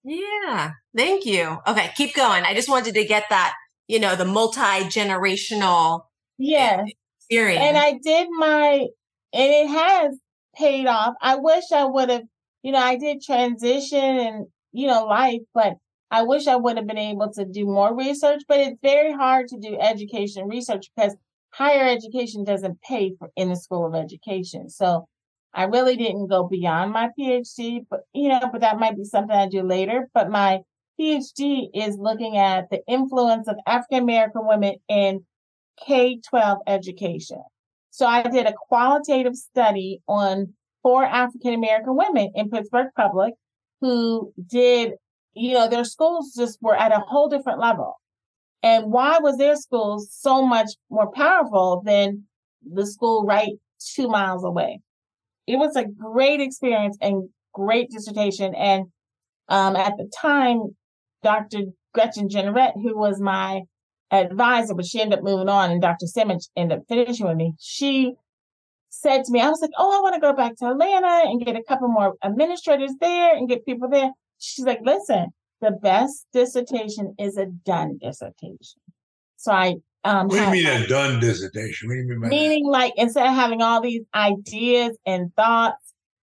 Yeah, 0.05 0.73
thank 0.97 1.27
you. 1.27 1.59
Okay, 1.66 1.90
keep 1.97 2.14
going. 2.14 2.45
I 2.45 2.55
just 2.55 2.69
wanted 2.69 2.95
to 2.95 3.05
get 3.05 3.25
that, 3.31 3.55
you 3.88 3.99
know, 3.99 4.14
the 4.14 4.25
multi 4.25 4.61
generational 4.61 6.03
yeah 6.38 6.85
experience. 7.19 7.64
And 7.64 7.77
I 7.77 7.99
did 8.03 8.29
my, 8.31 8.87
and 9.33 9.53
it 9.53 9.69
has 9.69 10.16
paid 10.55 10.87
off. 10.87 11.14
I 11.21 11.37
wish 11.37 11.64
I 11.73 11.85
would 11.85 12.11
have, 12.11 12.25
you 12.62 12.73
know, 12.73 12.79
I 12.79 12.97
did 12.97 13.23
transition 13.23 13.99
and, 13.99 14.47
you 14.77 14.87
know, 14.87 15.07
life, 15.07 15.41
but 15.55 15.75
I 16.11 16.23
wish 16.23 16.47
I 16.47 16.57
would 16.57 16.77
have 16.77 16.87
been 16.87 16.99
able 16.99 17.33
to 17.33 17.47
do 17.47 17.65
more 17.65 17.97
research, 17.97 18.43
but 18.47 18.61
it's 18.61 18.79
very 18.83 19.12
hard 19.12 19.49
to 19.49 19.59
do 19.59 19.79
education 19.81 20.47
research 20.47 20.91
because 20.95 21.17
higher 21.51 21.89
education 21.89 22.45
doesn't 22.45 22.81
pay 22.83 23.15
for 23.19 23.31
in 23.37 23.49
the 23.49 23.57
school 23.57 23.87
of 23.87 23.95
education. 23.95 24.69
So 24.69 25.09
I 25.55 25.65
really 25.65 25.97
didn't 25.97 26.29
go 26.29 26.47
beyond 26.47 26.93
my 26.93 27.09
PhD, 27.19 27.87
but 27.89 28.01
you 28.12 28.29
know, 28.29 28.41
but 28.53 28.61
that 28.61 28.79
might 28.79 28.97
be 28.97 29.05
something 29.05 29.35
I 29.35 29.49
do 29.49 29.62
later. 29.62 30.11
But 30.12 30.29
my 30.29 30.61
PhD 31.01 31.69
is 31.75 31.97
looking 31.99 32.37
at 32.37 32.69
the 32.71 32.83
influence 32.87 33.49
of 33.49 33.57
African 33.67 34.03
American 34.03 34.47
women 34.47 34.75
in 34.91 35.25
K 35.87 36.21
12 36.29 36.59
education. 36.67 37.43
So 37.91 38.07
I 38.07 38.23
did 38.25 38.45
a 38.45 38.53
qualitative 38.69 39.37
study 39.37 40.03
on 40.07 40.53
four 40.83 41.03
African 41.03 41.55
American 41.55 41.97
women 41.97 42.33
in 42.35 42.51
Pittsburgh 42.51 42.91
Public 42.95 43.33
who 43.81 44.33
did, 44.49 44.93
you 45.35 45.55
know, 45.55 45.69
their 45.69 45.85
schools 45.85 46.33
just 46.37 46.59
were 46.61 46.77
at 46.77 46.93
a 46.93 47.01
whole 47.07 47.29
different 47.29 47.61
level. 47.61 47.95
And 48.62 48.91
why 48.91 49.19
was 49.19 49.37
their 49.37 49.57
school 49.57 50.05
so 50.11 50.45
much 50.45 50.71
more 50.91 51.11
powerful 51.12 51.83
than 51.85 52.25
the 52.62 52.87
school 52.87 53.25
right 53.25 53.53
two 53.95 54.09
miles 54.09 54.45
away? 54.45 54.81
It 55.47 55.57
was 55.57 55.77
a 55.77 55.85
great 55.85 56.41
experience 56.41 56.97
and 57.01 57.29
great 57.53 57.91
dissertation. 57.91 58.55
And 58.55 58.87
um, 59.49 59.77
at 59.77 59.93
the 59.97 60.11
time, 60.21 60.77
Dr. 61.23 61.61
Gretchen 61.95 62.29
Jeanneret, 62.29 62.73
who 62.75 62.97
was 62.99 63.21
my 63.21 63.62
advisor, 64.11 64.75
but 64.75 64.87
she 64.87 65.01
ended 65.01 65.19
up 65.19 65.25
moving 65.25 65.49
on, 65.49 65.71
and 65.71 65.81
Dr. 65.81 66.07
Simmons 66.07 66.51
ended 66.57 66.79
up 66.79 66.85
finishing 66.89 67.27
with 67.27 67.37
me. 67.37 67.55
She 67.59 68.15
said 69.01 69.25
to 69.25 69.33
me, 69.33 69.41
I 69.41 69.49
was 69.49 69.61
like, 69.61 69.71
oh, 69.79 69.97
I 69.97 70.01
want 70.01 70.15
to 70.15 70.21
go 70.21 70.33
back 70.33 70.57
to 70.57 70.67
Atlanta 70.67 71.29
and 71.29 71.45
get 71.45 71.57
a 71.57 71.63
couple 71.63 71.89
more 71.89 72.15
administrators 72.25 72.93
there 73.01 73.35
and 73.35 73.49
get 73.49 73.67
people 73.67 73.89
there. 73.89 74.11
She's 74.39 74.65
like, 74.65 74.81
listen, 74.83 75.29
the 75.61 75.71
best 75.71 76.27
dissertation 76.33 77.15
is 77.19 77.37
a 77.37 77.47
done 77.47 77.99
dissertation. 78.01 78.81
So 79.37 79.53
I 79.53 79.77
um 80.05 80.29
What 80.29 80.37
do 80.37 80.45
you 80.45 80.51
mean 80.51 80.67
a 80.67 80.87
done 80.87 81.21
dissertation? 81.21 81.89
What 81.89 81.95
do 81.95 82.01
you 82.01 82.09
mean 82.09 82.21
by 82.21 82.29
meaning 82.29 82.65
that? 82.65 82.71
like 82.71 82.93
instead 82.97 83.27
of 83.27 83.35
having 83.35 83.63
all 83.63 83.81
these 83.81 84.03
ideas 84.15 84.97
and 85.07 85.35
thoughts, 85.35 85.93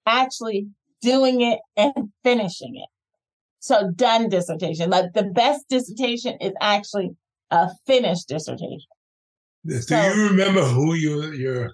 actually 0.06 0.68
doing 1.00 1.40
it 1.40 1.60
and 1.76 2.10
finishing 2.24 2.76
it. 2.76 2.88
So 3.60 3.90
done 3.94 4.28
dissertation. 4.28 4.90
Like 4.90 5.12
the 5.14 5.24
best 5.24 5.64
dissertation 5.68 6.36
is 6.40 6.52
actually 6.60 7.10
a 7.50 7.68
finished 7.86 8.28
dissertation. 8.28 8.88
Do 9.66 9.80
so, 9.80 10.00
you 10.00 10.28
remember 10.28 10.62
who 10.62 10.94
you, 10.94 11.32
your 11.32 11.72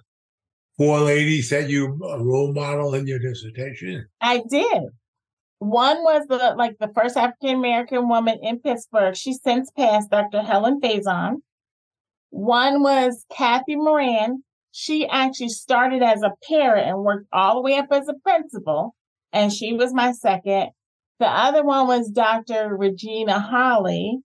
four 0.77 0.99
ladies 0.99 1.49
said 1.49 1.69
you 1.69 1.99
a 2.03 2.23
role 2.23 2.53
model 2.53 2.93
in 2.93 3.07
your 3.07 3.19
dissertation? 3.19 4.07
I 4.21 4.43
did. 4.49 4.83
One 5.59 5.97
was 6.03 6.27
the 6.27 6.55
like 6.57 6.77
the 6.79 6.91
first 6.93 7.17
African 7.17 7.55
American 7.55 8.07
woman 8.09 8.39
in 8.41 8.59
Pittsburgh. 8.59 9.15
She 9.15 9.33
since 9.33 9.71
passed 9.71 10.11
Dr. 10.11 10.41
Helen 10.41 10.79
Faison. 10.81 11.37
One 12.29 12.83
was 12.83 13.25
Kathy 13.35 13.75
Moran. 13.75 14.43
She 14.71 15.07
actually 15.07 15.49
started 15.49 16.03
as 16.03 16.21
a 16.21 16.33
parent 16.49 16.89
and 16.89 16.99
worked 16.99 17.27
all 17.31 17.55
the 17.55 17.61
way 17.61 17.77
up 17.77 17.87
as 17.91 18.09
a 18.09 18.13
principal, 18.13 18.93
and 19.31 19.51
she 19.51 19.73
was 19.73 19.93
my 19.93 20.11
second. 20.11 20.71
The 21.19 21.27
other 21.27 21.63
one 21.63 21.87
was 21.87 22.09
Dr. 22.09 22.75
Regina 22.75 23.39
Holley, 23.39 24.19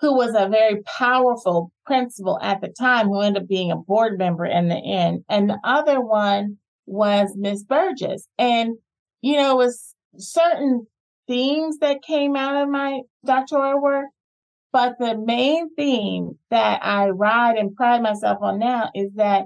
who 0.00 0.14
was 0.14 0.34
a 0.36 0.48
very 0.48 0.82
powerful 0.82 1.70
principal 1.86 2.38
at 2.42 2.60
the 2.60 2.68
time, 2.68 3.08
who 3.08 3.20
ended 3.20 3.42
up 3.42 3.48
being 3.48 3.70
a 3.70 3.76
board 3.76 4.18
member 4.18 4.44
in 4.44 4.68
the 4.68 4.76
end. 4.76 5.24
And 5.28 5.48
the 5.48 5.58
other 5.64 6.00
one 6.00 6.58
was 6.86 7.34
Miss 7.36 7.62
Burgess. 7.62 8.28
And, 8.38 8.76
you 9.22 9.36
know, 9.36 9.52
it 9.52 9.64
was 9.64 9.94
certain 10.18 10.86
themes 11.26 11.78
that 11.78 12.02
came 12.02 12.36
out 12.36 12.62
of 12.62 12.68
my 12.68 13.00
doctoral 13.24 13.80
work. 13.80 14.06
But 14.72 14.98
the 14.98 15.16
main 15.16 15.72
theme 15.76 16.36
that 16.50 16.84
I 16.84 17.10
ride 17.10 17.56
and 17.56 17.76
pride 17.76 18.02
myself 18.02 18.38
on 18.40 18.58
now 18.58 18.90
is 18.94 19.12
that 19.14 19.44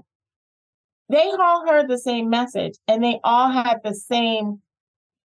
they 1.11 1.30
all 1.38 1.66
heard 1.66 1.88
the 1.88 1.98
same 1.98 2.30
message 2.30 2.74
and 2.87 3.04
they 3.04 3.20
all 3.22 3.50
had 3.50 3.78
the 3.84 3.94
same 3.94 4.62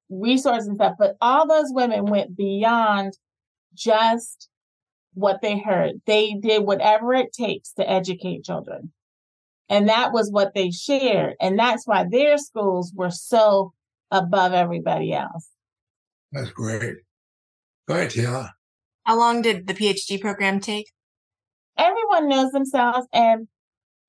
resources 0.10 0.68
and 0.68 0.76
stuff, 0.76 0.96
but 1.00 1.16
all 1.22 1.48
those 1.48 1.72
women 1.72 2.06
went 2.06 2.36
beyond 2.36 3.14
just 3.74 4.50
what 5.14 5.42
they 5.42 5.60
heard. 5.60 6.02
They 6.06 6.34
did 6.34 6.66
whatever 6.66 7.14
it 7.14 7.34
takes 7.34 7.74
to 7.74 7.90
educate 7.90 8.44
children. 8.44 8.92
And 9.70 9.90
that 9.90 10.12
was 10.12 10.32
what 10.32 10.54
they 10.54 10.72
shared. 10.72 11.36
And 11.40 11.58
that's 11.58 11.88
why 11.88 12.06
their 12.10 12.38
schools 12.38 12.92
were 12.96 13.10
so 13.12 13.74
above 14.12 14.54
everybody 14.54 15.14
else. 15.14 15.48
That's 16.32 16.52
great. 16.52 16.98
Go 17.88 17.96
ahead, 17.96 18.12
Taylor. 18.12 18.50
How 19.04 19.18
long 19.18 19.42
did 19.42 19.68
the 19.68 19.74
PhD 19.74 20.20
program 20.20 20.60
take? 20.60 20.92
Everyone 21.78 22.30
knows 22.30 22.52
themselves. 22.52 23.08
And 23.12 23.48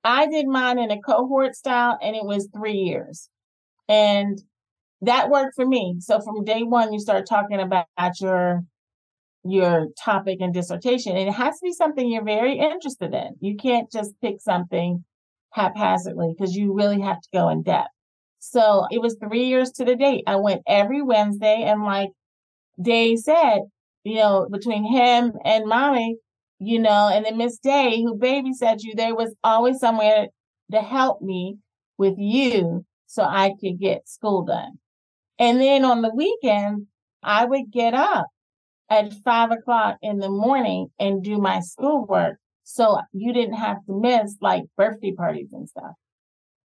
I 0.05 0.27
did 0.27 0.47
mine 0.47 0.79
in 0.79 0.91
a 0.91 1.01
cohort 1.01 1.55
style, 1.55 1.99
and 2.03 2.15
it 2.15 2.25
was 2.25 2.49
three 2.55 2.75
years. 2.75 3.29
And 3.89 4.41
that 5.01 5.31
worked 5.31 5.55
for 5.57 5.67
me. 5.67 5.97
So 6.01 6.21
from 6.21 6.45
day 6.45 6.63
one, 6.63 6.93
you 6.93 6.99
start 6.99 7.27
talking 7.27 7.61
about 7.61 7.87
your 8.21 8.65
your 9.45 9.89
topic 10.03 10.39
and 10.41 10.55
dissertation. 10.55 11.17
And 11.17 11.29
it 11.29 11.33
has 11.33 11.55
to 11.55 11.65
be 11.65 11.73
something 11.73 12.11
you're 12.11 12.25
very 12.25 12.59
interested 12.59 13.15
in. 13.15 13.37
You 13.41 13.57
can't 13.57 13.91
just 13.91 14.13
pick 14.23 14.41
something 14.41 15.05
haphazardly 15.51 16.35
because 16.37 16.57
you 16.57 16.73
really 16.73 17.01
have 17.01 17.21
to 17.21 17.29
go 17.33 17.49
in 17.49 17.63
depth. 17.63 17.91
So 18.41 18.87
it 18.91 19.01
was 19.01 19.17
three 19.17 19.45
years 19.45 19.71
to 19.73 19.85
the 19.85 19.97
date. 19.97 20.25
I 20.27 20.37
went 20.37 20.63
every 20.67 21.03
Wednesday 21.03 21.63
and 21.63 21.83
like 21.83 22.11
Day 22.81 23.17
said, 23.17 23.61
you 24.03 24.17
know, 24.17 24.49
between 24.51 24.85
him 24.85 25.33
and 25.45 25.67
mommy, 25.67 26.17
you 26.59 26.79
know, 26.79 27.09
and 27.09 27.25
then 27.25 27.39
Miss 27.39 27.59
Day, 27.59 28.03
who 28.03 28.19
babysat 28.19 28.83
you, 28.83 28.95
there 28.95 29.15
was 29.15 29.35
always 29.45 29.79
somewhere 29.79 30.27
to 30.73 30.81
help 30.81 31.23
me 31.23 31.57
with 31.99 32.15
you 32.19 32.85
so 33.07 33.23
I 33.23 33.53
could 33.61 33.79
get 33.79 34.09
school 34.09 34.45
done. 34.45 34.79
And 35.39 35.61
then 35.61 35.85
on 35.85 36.03
the 36.03 36.13
weekend, 36.15 36.87
I 37.23 37.45
would 37.45 37.71
get 37.71 37.95
up 37.95 38.27
at 38.91 39.13
five 39.25 39.51
o'clock 39.51 39.99
in 40.03 40.19
the 40.19 40.29
morning 40.29 40.89
and 40.99 41.23
do 41.23 41.39
my 41.39 41.61
schoolwork. 41.61 42.39
So 42.65 43.01
you 43.13 43.33
didn't 43.33 43.55
have 43.55 43.85
to 43.87 44.01
miss 44.01 44.37
like 44.41 44.65
birthday 44.77 45.13
parties 45.13 45.53
and 45.53 45.69
stuff. 45.69 45.93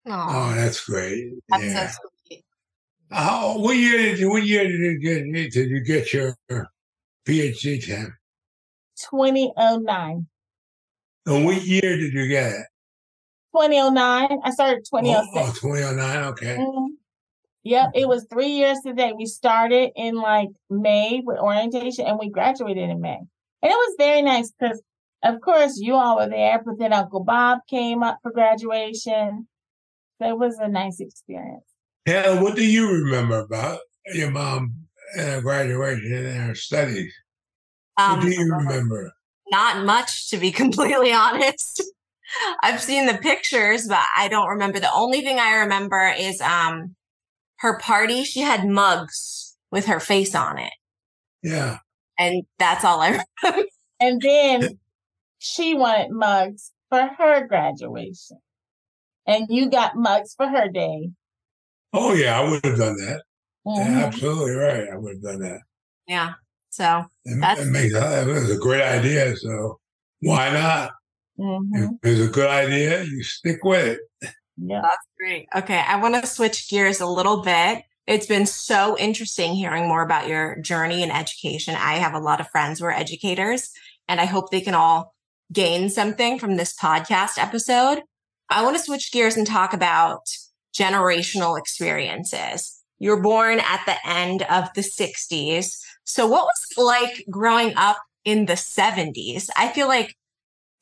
Aww. 0.07 0.27
Oh, 0.29 0.55
that's 0.55 0.85
great. 0.85 1.33
That's 1.49 1.65
yeah. 1.65 1.89
so 1.89 1.99
sweet. 2.27 2.45
Uh, 3.11 3.55
what 3.55 3.77
year 3.77 3.99
did 3.99 4.19
you, 4.19 4.31
what 4.31 4.45
year 4.45 4.65
did 4.65 4.81
you 4.81 4.99
get, 4.99 5.53
did 5.53 5.71
you 5.71 5.81
get 5.81 6.13
your 6.13 6.37
PhD, 7.27 7.85
Tim? 7.85 8.17
2009. 9.11 10.27
And 11.27 11.45
what 11.45 11.63
year 11.63 11.81
did 11.83 12.13
you 12.13 12.27
get 12.27 12.53
it? 12.53 12.67
2009. 13.55 14.41
I 14.43 14.51
started 14.51 14.85
2006. 14.91 15.29
Oh, 15.35 15.41
oh 15.41 15.53
2009. 15.53 16.25
Okay. 16.25 16.57
Mm-hmm. 16.57 16.95
Yep, 17.65 17.91
it 17.95 18.09
was 18.09 18.27
three 18.31 18.49
years 18.49 18.79
today. 18.85 19.13
We 19.17 19.27
started 19.27 19.91
in 19.95 20.17
like 20.17 20.49
May 20.69 21.23
with 21.25 21.39
orientation 21.39 22.07
and 22.07 22.19
we 22.19 22.29
graduated 22.29 22.91
in 22.91 23.01
May. 23.01 23.19
And 23.63 23.71
it 23.71 23.75
was 23.75 23.95
very 23.99 24.23
nice 24.23 24.51
because, 24.51 24.83
of 25.23 25.41
course, 25.41 25.79
you 25.79 25.95
all 25.95 26.17
were 26.17 26.29
there, 26.29 26.61
but 26.65 26.79
then 26.79 26.93
Uncle 26.93 27.23
Bob 27.23 27.61
came 27.71 28.03
up 28.03 28.19
for 28.23 28.33
graduation. 28.33 29.47
So 30.21 30.29
it 30.29 30.39
was 30.39 30.59
a 30.59 30.69
nice 30.69 30.99
experience. 30.99 31.65
Yeah, 32.07 32.41
what 32.43 32.57
do 32.57 32.67
you 32.69 32.91
remember 32.91 33.39
about 33.39 33.79
your 34.13 34.33
mom 34.33 34.75
and 35.17 35.29
her 35.29 35.41
graduation 35.41 36.13
and 36.13 36.49
her 36.49 36.55
studies? 36.57 37.15
Um, 37.97 38.19
what 38.19 38.27
do 38.27 38.31
you 38.33 38.53
remember? 38.53 39.13
Not 39.51 39.85
much, 39.85 40.31
to 40.31 40.37
be 40.37 40.51
completely 40.53 41.13
honest. 41.13 41.83
I've 42.63 42.81
seen 42.81 43.07
the 43.07 43.19
pictures, 43.19 43.87
but 43.87 44.03
I 44.17 44.27
don't 44.27 44.49
remember. 44.49 44.81
The 44.81 44.93
only 44.93 45.21
thing 45.21 45.39
I 45.39 45.59
remember 45.59 46.13
is 46.19 46.41
um 46.41 46.97
her 47.63 47.79
party, 47.79 48.25
she 48.25 48.41
had 48.41 48.67
mugs 48.67 49.57
with 49.71 49.87
her 49.87 50.01
face 50.01 50.35
on 50.35 50.59
it. 50.59 50.73
Yeah. 51.45 51.79
And 52.19 52.43
that's 52.59 52.85
all 52.85 53.01
I 53.01 53.23
remember. 53.43 53.69
And 54.01 54.21
then 54.21 54.79
she 55.39 55.75
wanted 55.75 56.11
mugs 56.11 56.73
for 56.91 57.07
her 57.19 57.47
graduation. 57.47 58.39
And 59.29 59.47
you 59.49 59.71
got 59.71 59.95
mugs 59.95 60.35
for 60.35 60.49
her 60.49 60.69
day. 60.69 61.11
Oh 61.93 62.13
yeah, 62.15 62.41
I 62.41 62.51
would 62.51 62.65
have 62.65 62.79
done 62.79 62.97
that. 62.97 63.23
Mm-hmm. 63.65 63.93
Yeah, 63.93 64.07
absolutely 64.07 64.53
right. 64.53 64.89
I 64.93 64.97
would 64.97 65.15
have 65.15 65.23
done 65.23 65.41
that. 65.43 65.61
Yeah. 66.09 66.33
So 66.71 67.05
that's 67.25 67.61
it, 67.61 67.67
makes, 67.67 67.95
it 67.95 68.27
was 68.27 68.51
a 68.51 68.59
great 68.59 68.83
idea. 68.83 69.37
So 69.37 69.79
why 70.21 70.51
not? 70.51 70.91
Mm-hmm. 71.39 71.85
If 71.85 71.91
it's 72.03 72.29
a 72.29 72.33
good 72.33 72.51
idea, 72.51 73.05
you 73.05 73.23
stick 73.23 73.63
with 73.63 74.01
it. 74.21 74.33
Yeah. 74.67 74.81
That's 74.83 75.07
great. 75.19 75.49
Okay. 75.55 75.83
I 75.87 76.01
want 76.01 76.15
to 76.21 76.27
switch 76.27 76.69
gears 76.69 77.01
a 77.01 77.07
little 77.07 77.43
bit. 77.43 77.83
It's 78.07 78.27
been 78.27 78.47
so 78.47 78.97
interesting 78.99 79.55
hearing 79.55 79.87
more 79.87 80.03
about 80.03 80.29
your 80.29 80.61
journey 80.61 81.03
in 81.03 81.11
education. 81.11 81.75
I 81.77 81.95
have 81.95 82.15
a 82.15 82.19
lot 82.19 82.41
of 82.41 82.51
friends 82.51 82.81
who 82.81 82.87
are 82.87 82.93
educators, 82.93 83.71
and 84.09 84.21
I 84.21 84.25
hope 84.25 84.51
they 84.51 84.61
can 84.61 84.75
all 84.75 85.15
gain 85.53 85.89
something 85.89 86.39
from 86.39 86.57
this 86.57 86.75
podcast 86.75 87.39
episode. 87.39 88.03
I 88.51 88.65
want 88.65 88.77
to 88.77 88.83
switch 88.83 89.13
gears 89.13 89.37
and 89.37 89.47
talk 89.47 89.73
about 89.73 90.23
generational 90.77 91.59
experiences. 91.59 92.81
You're 92.99 93.23
born 93.23 93.61
at 93.61 93.83
the 93.87 93.97
end 94.05 94.43
of 94.43 94.69
the 94.75 94.83
60s. 94.83 95.79
So, 96.05 96.27
what 96.27 96.45
was 96.45 96.67
like 96.77 97.25
growing 97.31 97.75
up 97.77 97.99
in 98.25 98.47
the 98.47 98.57
70s? 98.57 99.49
I 99.57 99.69
feel 99.69 99.89
like 99.89 100.17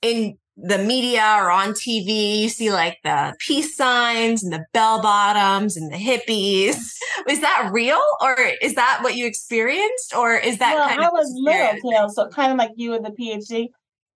in 0.02 0.38
the 0.62 0.78
media 0.78 1.36
or 1.38 1.50
on 1.50 1.72
TV, 1.72 2.40
you 2.40 2.48
see 2.48 2.70
like 2.70 2.98
the 3.02 3.34
peace 3.38 3.76
signs 3.76 4.42
and 4.42 4.52
the 4.52 4.64
bell 4.72 5.00
bottoms 5.00 5.76
and 5.76 5.92
the 5.92 5.96
hippies. 5.96 6.76
Was 7.26 7.40
that 7.40 7.70
real 7.72 8.00
or 8.20 8.36
is 8.60 8.74
that 8.74 9.00
what 9.02 9.14
you 9.14 9.26
experienced 9.26 10.14
or 10.14 10.34
is 10.34 10.58
that 10.58 10.74
well, 10.74 10.88
kind 10.88 11.00
I 11.00 11.08
was 11.10 11.32
little, 11.36 11.90
Tail, 11.90 12.08
so 12.08 12.28
kind 12.28 12.52
of 12.52 12.58
like 12.58 12.70
you 12.76 12.90
with 12.90 13.02
the 13.02 13.10
PhD. 13.10 13.68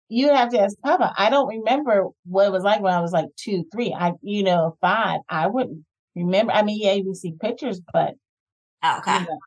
You 0.09 0.33
have 0.33 0.49
to 0.49 0.59
ask 0.59 0.77
Papa. 0.79 1.13
I 1.17 1.29
don't 1.29 1.47
remember 1.47 2.07
what 2.25 2.47
it 2.47 2.51
was 2.51 2.63
like 2.63 2.81
when 2.81 2.93
I 2.93 3.01
was 3.01 3.11
like 3.11 3.27
two, 3.35 3.65
three. 3.71 3.93
I, 3.97 4.13
you 4.21 4.43
know, 4.43 4.77
five. 4.79 5.21
I 5.29 5.47
wouldn't 5.47 5.83
remember. 6.15 6.53
I 6.53 6.61
mean, 6.63 6.79
yeah, 6.81 6.93
you 6.93 7.13
see 7.15 7.33
pictures, 7.39 7.81
but 7.93 8.15
oh, 8.83 8.97
okay. 8.99 9.19
You 9.19 9.19
know, 9.19 9.39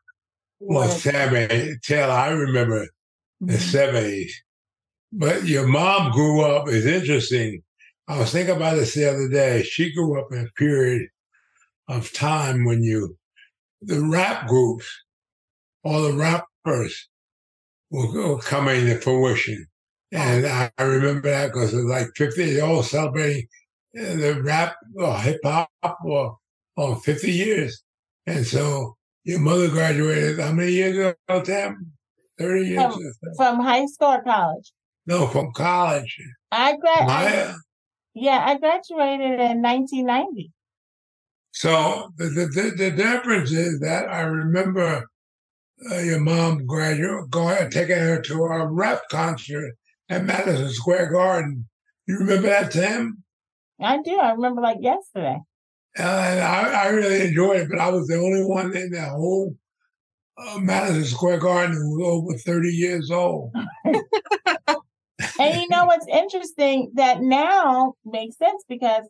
Well, 0.59 0.89
Sammy 0.89 1.75
Taylor, 1.81 2.13
I 2.13 2.29
remember 2.29 2.87
the 3.39 3.53
Mhm. 3.53 4.29
70s. 5.13 5.19
But 5.19 5.45
your 5.45 5.67
mom 5.67 6.11
grew 6.11 6.41
up, 6.41 6.67
is 6.67 6.85
interesting. 6.85 7.61
I 8.07 8.19
was 8.19 8.31
thinking 8.31 8.55
about 8.55 8.75
this 8.75 8.93
the 8.93 9.09
other 9.09 9.27
day. 9.27 9.63
She 9.63 9.93
grew 9.93 10.19
up 10.19 10.31
in 10.31 10.39
a 10.39 10.59
period 10.59 11.09
of 11.87 12.13
time 12.13 12.65
when 12.65 12.83
you, 12.83 13.17
the 13.81 14.01
rap 14.01 14.47
groups, 14.47 14.87
all 15.83 16.03
the 16.03 16.13
rappers 16.13 17.09
were, 17.91 18.11
were 18.11 18.39
coming 18.39 18.85
to 18.85 18.99
fruition. 18.99 19.67
And 20.11 20.45
I, 20.45 20.71
remember 20.81 21.29
that 21.29 21.47
because 21.47 21.73
it 21.73 21.77
was 21.77 21.85
like 21.85 22.07
50, 22.15 22.53
they 22.53 22.61
all 22.61 22.83
celebrating 22.83 23.47
uh, 23.99 24.15
the 24.15 24.41
rap 24.41 24.75
or 24.95 25.17
hip 25.17 25.41
hop 25.43 25.69
or, 26.05 26.37
or 26.77 26.95
50 26.97 27.31
years. 27.31 27.83
And 28.25 28.45
so 28.45 28.95
your 29.25 29.39
mother 29.39 29.69
graduated 29.69 30.39
how 30.39 30.53
many 30.53 30.71
years 30.71 30.97
ago, 30.97 31.43
Tam? 31.43 31.91
30 32.39 32.67
years? 32.67 32.83
Um, 32.83 33.11
From 33.35 33.59
high 33.59 33.85
school 33.85 34.13
or 34.13 34.23
college? 34.23 34.71
No, 35.07 35.25
from 35.27 35.51
college. 35.53 36.19
I. 36.51 36.73
I- 36.85 37.05
My, 37.05 37.55
yeah, 38.13 38.43
I 38.45 38.57
graduated 38.57 39.39
in 39.39 39.61
1990. 39.61 40.51
so 41.51 42.11
the, 42.17 42.25
the, 42.25 42.45
the, 42.47 42.71
the 42.75 42.91
difference 42.91 43.51
is 43.51 43.79
that 43.79 44.07
I 44.09 44.21
remember 44.21 45.05
uh, 45.91 45.97
your 45.99 46.19
mom 46.19 46.65
graduate 46.65 47.29
going 47.29 47.69
taking 47.69 47.97
her 47.97 48.19
to 48.23 48.43
a 48.45 48.65
rap 48.67 49.01
concert 49.11 49.73
at 50.09 50.25
Madison 50.25 50.69
Square 50.71 51.11
Garden. 51.11 51.67
You 52.07 52.17
remember 52.17 52.47
that, 52.47 52.71
Tim? 52.71 53.23
I 53.79 54.01
do. 54.01 54.17
I 54.17 54.31
remember 54.31 54.61
like 54.61 54.77
yesterday. 54.81 55.37
And 55.95 56.39
I, 56.41 56.85
I 56.85 56.87
really 56.89 57.27
enjoyed 57.27 57.61
it, 57.61 57.69
but 57.69 57.79
I 57.79 57.89
was 57.89 58.07
the 58.07 58.15
only 58.15 58.43
one 58.43 58.75
in 58.75 58.89
that 58.91 59.09
whole 59.09 59.55
uh, 60.39 60.57
Madison 60.59 61.05
Square 61.05 61.39
Garden 61.39 61.75
who 61.75 61.99
was 61.99 62.41
over 62.47 62.57
30 62.59 62.69
years 62.69 63.11
old. 63.11 63.51
And 65.39 65.61
you 65.61 65.67
know 65.69 65.85
what's 65.85 66.07
interesting 66.07 66.91
that 66.95 67.21
now 67.21 67.93
makes 68.05 68.37
sense 68.37 68.63
because 68.67 69.03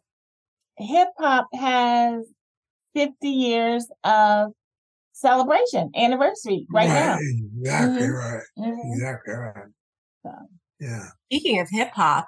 hip 0.78 1.10
hop 1.18 1.48
has 1.54 2.26
50 2.94 3.30
years 3.30 3.88
of 4.04 4.52
celebration 5.13 5.92
anniversary 5.96 6.66
right, 6.72 6.88
now. 6.88 7.18
Exactly 7.20 8.08
Mhm. 8.08 8.13
right. 8.13 8.44
Mhm. 8.58 8.94
Exactly 8.94 9.34
right. 9.34 9.66
So. 10.24 10.32
Yeah. 10.80 11.08
Speaking 11.26 11.60
of 11.60 11.68
hip 11.72 11.92
hop, 11.94 12.28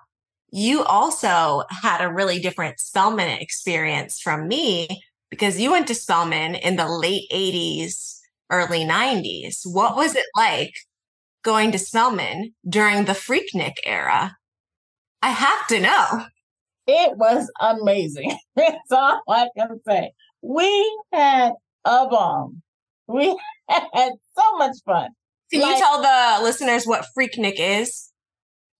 you 0.51 0.83
also 0.83 1.63
had 1.69 2.01
a 2.01 2.11
really 2.11 2.39
different 2.39 2.79
Spelman 2.79 3.29
experience 3.39 4.19
from 4.19 4.47
me 4.47 4.87
because 5.29 5.59
you 5.59 5.71
went 5.71 5.87
to 5.87 5.95
Spelman 5.95 6.55
in 6.55 6.75
the 6.75 6.87
late 6.87 7.27
80s, 7.31 8.19
early 8.49 8.83
90s. 8.83 9.61
What 9.65 9.95
was 9.95 10.15
it 10.15 10.25
like 10.35 10.73
going 11.43 11.71
to 11.71 11.79
Spelman 11.79 12.53
during 12.67 13.05
the 13.05 13.13
Freaknik 13.13 13.75
era? 13.85 14.37
I 15.21 15.29
have 15.29 15.67
to 15.67 15.79
know. 15.79 16.25
It 16.87 17.17
was 17.17 17.51
amazing. 17.59 18.37
That's 18.55 18.91
all 18.91 19.21
I 19.27 19.47
can 19.57 19.79
say. 19.87 20.11
We 20.41 20.99
had 21.11 21.53
a 21.85 22.07
bomb. 22.07 22.61
We 23.07 23.37
had 23.69 24.13
so 24.37 24.57
much 24.57 24.77
fun. 24.85 25.09
Can 25.51 25.61
Like- 25.61 25.75
you 25.75 25.79
tell 25.79 26.01
the 26.01 26.43
listeners 26.43 26.85
what 26.85 27.05
Freaknik 27.17 27.55
is? 27.57 28.11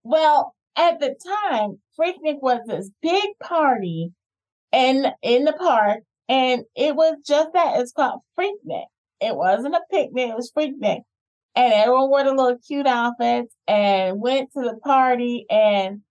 Well, 0.03 0.55
at 0.75 0.99
the 0.99 1.15
time, 1.49 1.79
Freaknik 1.99 2.41
was 2.41 2.61
this 2.67 2.89
big 3.01 3.27
party 3.43 4.11
in 4.71 5.05
in 5.21 5.43
the 5.45 5.53
park, 5.53 5.99
and 6.29 6.63
it 6.75 6.95
was 6.95 7.17
just 7.27 7.53
that. 7.53 7.79
It's 7.79 7.91
called 7.91 8.21
Freaknik. 8.39 8.85
It 9.19 9.35
wasn't 9.35 9.75
a 9.75 9.81
picnic; 9.91 10.29
it 10.29 10.35
was 10.35 10.51
Freaknik, 10.55 11.01
and 11.55 11.73
everyone 11.73 12.09
wore 12.09 12.23
the 12.23 12.31
little 12.31 12.57
cute 12.65 12.88
outfits 12.88 13.53
and 13.67 14.19
went 14.19 14.51
to 14.53 14.62
the 14.62 14.77
party. 14.83 15.45
And 15.49 16.01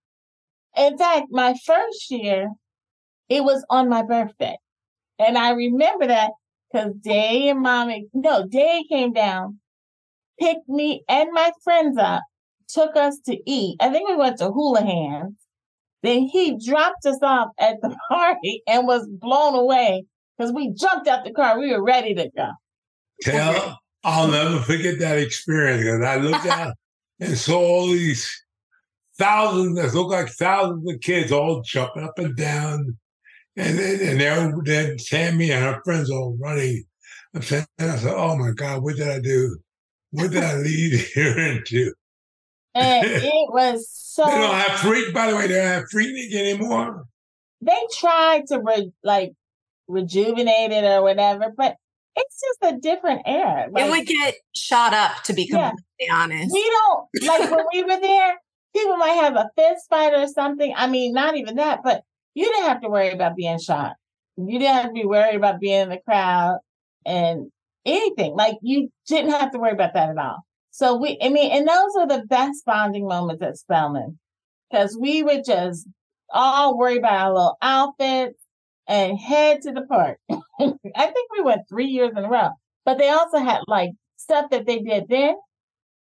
in 0.77 0.97
fact, 0.97 1.27
my 1.31 1.55
first 1.65 2.11
year, 2.11 2.49
it 3.29 3.43
was 3.43 3.65
on 3.69 3.89
my 3.89 4.03
birthday, 4.03 4.57
and 5.19 5.37
I 5.37 5.51
remember 5.51 6.07
that 6.07 6.31
because 6.71 6.93
Day 7.01 7.49
and 7.49 7.61
Mommy, 7.61 8.07
no, 8.13 8.47
Day 8.47 8.83
came 8.89 9.13
down, 9.13 9.59
picked 10.39 10.67
me 10.67 11.03
and 11.07 11.29
my 11.33 11.51
friends 11.63 11.97
up 11.97 12.23
took 12.69 12.95
us 12.95 13.17
to 13.25 13.37
eat. 13.45 13.77
I 13.79 13.89
think 13.89 14.07
we 14.07 14.15
went 14.15 14.37
to 14.39 14.45
Houlihan's. 14.45 15.35
Then 16.01 16.23
he 16.23 16.57
dropped 16.65 17.05
us 17.05 17.19
off 17.21 17.49
at 17.59 17.81
the 17.81 17.95
party 18.09 18.61
and 18.67 18.87
was 18.87 19.07
blown 19.09 19.55
away 19.55 20.05
because 20.37 20.53
we 20.53 20.73
jumped 20.73 21.07
out 21.07 21.25
the 21.25 21.31
car. 21.31 21.59
We 21.59 21.71
were 21.71 21.83
ready 21.83 22.13
to 22.15 22.29
go. 22.35 22.51
Taylor, 23.23 23.75
I'll 24.03 24.29
never 24.29 24.59
forget 24.59 24.99
that 24.99 25.17
experience 25.17 25.83
because 25.83 26.01
I 26.01 26.15
looked 26.17 26.45
out 26.47 26.73
and 27.19 27.37
saw 27.37 27.59
all 27.59 27.87
these 27.87 28.29
thousands, 29.17 29.75
that 29.75 29.93
looked 29.93 30.11
like 30.11 30.29
thousands 30.29 30.89
of 30.89 31.01
kids 31.01 31.31
all 31.31 31.61
jumping 31.61 32.03
up 32.03 32.17
and 32.17 32.35
down. 32.35 32.97
And 33.57 33.77
then, 33.77 33.99
and 34.01 34.21
there, 34.21 34.53
then 34.63 34.97
Tammy 34.97 35.51
and 35.51 35.63
her 35.63 35.81
friends 35.83 36.09
all 36.09 36.37
running. 36.39 36.85
I'm 37.35 37.41
saying, 37.41 37.65
I 37.79 37.97
said, 37.97 38.13
oh 38.15 38.37
my 38.37 38.51
God, 38.51 38.81
what 38.81 38.95
did 38.95 39.09
I 39.09 39.19
do? 39.19 39.57
What 40.11 40.31
did 40.31 40.43
I 40.43 40.55
lead 40.57 40.93
here 40.93 41.37
into? 41.37 41.93
And 42.73 43.05
it 43.09 43.53
was 43.53 43.89
so. 43.91 44.25
They 44.25 44.31
don't 44.31 44.55
have 44.55 44.79
freak, 44.79 45.13
by 45.13 45.29
the 45.29 45.35
way, 45.35 45.47
they 45.47 45.55
don't 45.55 45.67
have 45.67 45.89
Freaknik 45.93 46.33
anymore. 46.33 47.05
they 47.61 47.79
tried 47.97 48.47
to 48.47 48.59
re- 48.59 48.93
like 49.03 49.33
rejuvenate 49.87 50.71
it 50.71 50.83
or 50.85 51.01
whatever, 51.01 51.51
but 51.55 51.75
it's 52.15 52.41
just 52.41 52.73
a 52.73 52.77
different 52.79 53.21
era. 53.25 53.67
it 53.75 53.89
would 53.89 54.05
get 54.07 54.35
shot 54.55 54.93
up, 54.93 55.23
to 55.23 55.33
be 55.33 55.43
Yeah. 55.49 55.69
completely 55.71 56.11
honest. 56.11 56.53
we 56.53 56.63
don't 56.63 57.07
like 57.27 57.51
when 57.51 57.65
we 57.73 57.83
were 57.83 57.99
there. 57.99 58.37
People 58.75 58.97
might 58.97 59.13
have 59.13 59.35
a 59.35 59.49
fist 59.57 59.85
fight 59.89 60.13
or 60.13 60.27
something. 60.27 60.73
I 60.75 60.87
mean, 60.87 61.13
not 61.13 61.35
even 61.37 61.55
that, 61.55 61.81
but 61.83 62.03
you 62.35 62.45
didn't 62.45 62.67
have 62.69 62.81
to 62.81 62.89
worry 62.89 63.09
about 63.09 63.35
being 63.35 63.59
shot. 63.59 63.93
You 64.37 64.59
didn't 64.59 64.75
have 64.75 64.85
to 64.87 64.93
be 64.93 65.05
worried 65.05 65.35
about 65.35 65.59
being 65.59 65.81
in 65.81 65.89
the 65.89 65.99
crowd 66.05 66.59
and 67.05 67.51
anything. 67.85 68.35
Like 68.35 68.57
you 68.61 68.89
didn't 69.07 69.31
have 69.31 69.51
to 69.51 69.59
worry 69.59 69.71
about 69.71 69.93
that 69.95 70.09
at 70.09 70.17
all. 70.17 70.43
So 70.71 70.95
we, 70.97 71.17
I 71.21 71.29
mean, 71.29 71.51
and 71.51 71.67
those 71.67 71.95
are 71.97 72.07
the 72.07 72.25
best 72.27 72.63
bonding 72.65 73.07
moments 73.07 73.41
at 73.41 73.57
Spelman 73.57 74.19
because 74.69 74.95
we 74.99 75.23
would 75.23 75.43
just 75.45 75.87
all 76.31 76.77
worry 76.77 76.97
about 76.97 77.13
our 77.19 77.33
little 77.33 77.57
outfits 77.61 78.38
and 78.89 79.17
head 79.19 79.61
to 79.61 79.71
the 79.71 79.83
park. 79.83 80.17
I 80.29 80.35
think 80.59 81.31
we 81.31 81.43
went 81.43 81.69
three 81.69 81.85
years 81.85 82.11
in 82.17 82.25
a 82.25 82.29
row, 82.29 82.49
but 82.83 82.97
they 82.97 83.07
also 83.07 83.37
had 83.37 83.61
like 83.67 83.91
stuff 84.17 84.49
that 84.49 84.65
they 84.65 84.79
did 84.79 85.05
then. 85.07 85.35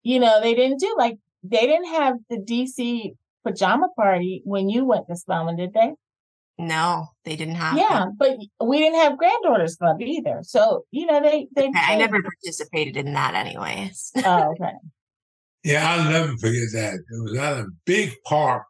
You 0.02 0.20
know, 0.20 0.42
they 0.42 0.56
didn't 0.56 0.80
do 0.80 0.96
like 0.98 1.18
they 1.44 1.68
didn't 1.68 1.90
have 1.94 2.16
the 2.30 2.38
DC 2.38 3.12
pajama 3.46 3.90
party 3.96 4.42
when 4.46 4.70
you 4.70 4.86
went 4.86 5.08
to 5.08 5.16
Spelman, 5.16 5.58
did 5.58 5.74
they? 5.74 5.94
No, 6.58 7.10
they 7.24 7.36
didn't 7.36 7.56
have 7.56 7.78
Yeah, 7.78 8.06
but 8.18 8.38
we 8.66 8.80
didn't 8.80 9.00
have 9.00 9.18
granddaughters 9.18 9.76
club 9.76 10.02
either. 10.02 10.40
So 10.42 10.86
you 10.90 11.06
know 11.06 11.22
they 11.22 11.48
they. 11.56 11.70
that. 11.70 11.90
I 11.90 11.98
never 11.98 12.22
participated 12.22 12.98
in 12.98 13.14
that 13.14 13.36
anyways. 13.36 14.12
Oh, 14.26 14.52
okay. 14.52 14.72
Yeah, 15.64 15.92
I'll 15.92 16.10
never 16.10 16.38
forget 16.38 16.70
that. 16.74 16.94
It 16.94 17.24
was 17.24 17.36
at 17.38 17.58
a 17.58 17.66
big 17.84 18.14
park, 18.26 18.68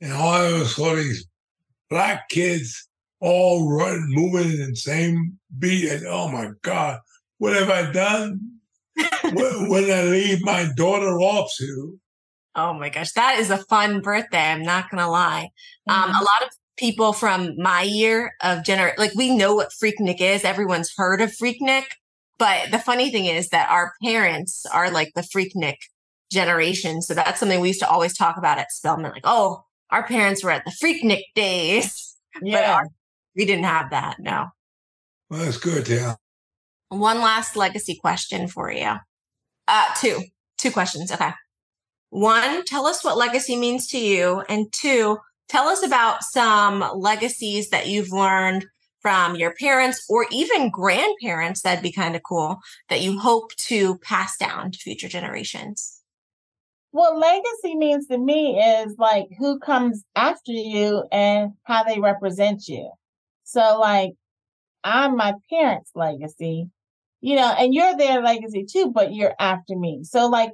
and 0.00 0.10
all 0.10 0.36
of 0.36 0.62
us 0.62 0.74
saw 0.74 0.94
these 0.94 1.26
black 1.90 2.30
kids 2.30 2.88
all 3.20 3.70
running, 3.70 4.06
moving 4.10 4.50
in 4.50 4.70
the 4.70 4.76
same 4.76 5.38
beat. 5.58 5.90
And 5.90 6.06
oh 6.06 6.28
my 6.28 6.50
God, 6.62 7.00
what 7.38 7.54
have 7.54 7.70
I 7.70 7.90
done? 7.92 8.40
what, 8.96 9.68
what 9.68 9.80
did 9.80 9.90
I 9.90 10.04
leave 10.04 10.42
my 10.42 10.68
daughter 10.76 11.20
off 11.20 11.50
to? 11.58 11.98
Oh 12.56 12.74
my 12.74 12.88
gosh, 12.88 13.12
that 13.12 13.38
is 13.38 13.50
a 13.50 13.58
fun 13.64 14.00
birthday. 14.00 14.38
I'm 14.50 14.62
not 14.62 14.90
gonna 14.90 15.10
lie. 15.10 15.50
Um, 15.88 16.10
Mhm. 16.10 16.20
a 16.20 16.22
lot 16.22 16.42
of 16.42 16.48
people 16.76 17.12
from 17.12 17.54
my 17.58 17.82
year 17.82 18.32
of 18.42 18.60
gener 18.60 18.96
like 18.98 19.14
we 19.14 19.34
know 19.36 19.54
what 19.54 19.70
Freaknik 19.70 20.20
is. 20.20 20.44
Everyone's 20.44 20.92
heard 20.96 21.20
of 21.20 21.30
Freaknik, 21.30 21.84
but 22.38 22.70
the 22.70 22.78
funny 22.78 23.10
thing 23.10 23.26
is 23.26 23.50
that 23.50 23.70
our 23.70 23.92
parents 24.02 24.66
are 24.66 24.90
like 24.90 25.12
the 25.14 25.20
Freaknik 25.22 25.76
generation. 26.32 27.02
So 27.02 27.14
that's 27.14 27.38
something 27.40 27.60
we 27.60 27.68
used 27.68 27.80
to 27.80 27.88
always 27.90 28.16
talk 28.16 28.36
about 28.36 28.58
at 28.58 28.72
Spelman. 28.72 29.12
Like, 29.12 29.24
oh, 29.24 29.64
our 29.90 30.06
parents 30.06 30.42
were 30.44 30.50
at 30.50 30.64
the 30.64 30.70
Freaknik 30.72 31.22
days. 31.34 32.06
But 32.40 32.46
yeah. 32.48 32.74
our, 32.74 32.84
we 33.36 33.44
didn't 33.44 33.64
have 33.64 33.90
that. 33.90 34.16
No. 34.18 34.46
Well, 35.28 35.44
that's 35.44 35.58
good, 35.58 35.88
Yeah. 35.88 36.14
One 36.88 37.20
last 37.20 37.54
legacy 37.56 37.96
question 38.00 38.48
for 38.48 38.72
you. 38.72 38.96
Uh, 39.68 39.94
two, 40.00 40.24
two 40.58 40.72
questions. 40.72 41.12
Okay. 41.12 41.30
One, 42.10 42.64
tell 42.64 42.86
us 42.86 43.04
what 43.04 43.16
legacy 43.16 43.56
means 43.56 43.86
to 43.88 43.98
you. 43.98 44.42
And 44.48 44.72
two, 44.72 45.18
tell 45.48 45.68
us 45.68 45.84
about 45.84 46.24
some 46.24 46.84
legacies 46.96 47.70
that 47.70 47.86
you've 47.86 48.10
learned 48.10 48.66
from 49.00 49.36
your 49.36 49.54
parents 49.54 50.04
or 50.08 50.26
even 50.32 50.70
grandparents. 50.70 51.62
That'd 51.62 51.82
be 51.82 51.92
kind 51.92 52.16
of 52.16 52.22
cool 52.24 52.58
that 52.88 53.00
you 53.00 53.20
hope 53.20 53.54
to 53.68 53.98
pass 53.98 54.36
down 54.36 54.72
to 54.72 54.78
future 54.78 55.08
generations. 55.08 56.02
What 56.90 57.16
legacy 57.16 57.76
means 57.76 58.08
to 58.08 58.18
me 58.18 58.60
is 58.60 58.96
like 58.98 59.28
who 59.38 59.60
comes 59.60 60.02
after 60.16 60.50
you 60.50 61.04
and 61.12 61.52
how 61.62 61.84
they 61.84 62.00
represent 62.00 62.66
you. 62.66 62.90
So 63.50 63.78
like 63.80 64.12
I'm 64.84 65.16
my 65.16 65.34
parents' 65.50 65.92
legacy 65.94 66.70
you 67.20 67.36
know, 67.36 67.54
and 67.58 67.74
you're 67.74 67.96
their 67.96 68.22
legacy 68.22 68.64
too, 68.64 68.90
but 68.90 69.12
you're 69.12 69.34
after 69.38 69.76
me. 69.76 70.02
So 70.04 70.28
like 70.28 70.52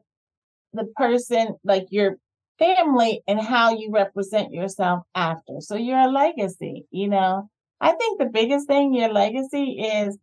the 0.72 0.84
person, 0.96 1.56
like 1.64 1.86
your 1.90 2.16
family 2.58 3.22
and 3.26 3.40
how 3.40 3.70
you 3.76 3.90
represent 3.92 4.52
yourself 4.52 5.02
after. 5.14 5.60
So 5.60 5.76
you're 5.76 5.98
a 5.98 6.10
legacy, 6.10 6.86
you 6.90 7.08
know. 7.08 7.48
I 7.80 7.92
think 7.92 8.18
the 8.18 8.30
biggest 8.32 8.66
thing, 8.66 8.94
your 8.94 9.12
legacy 9.12 9.78
is 9.80 10.18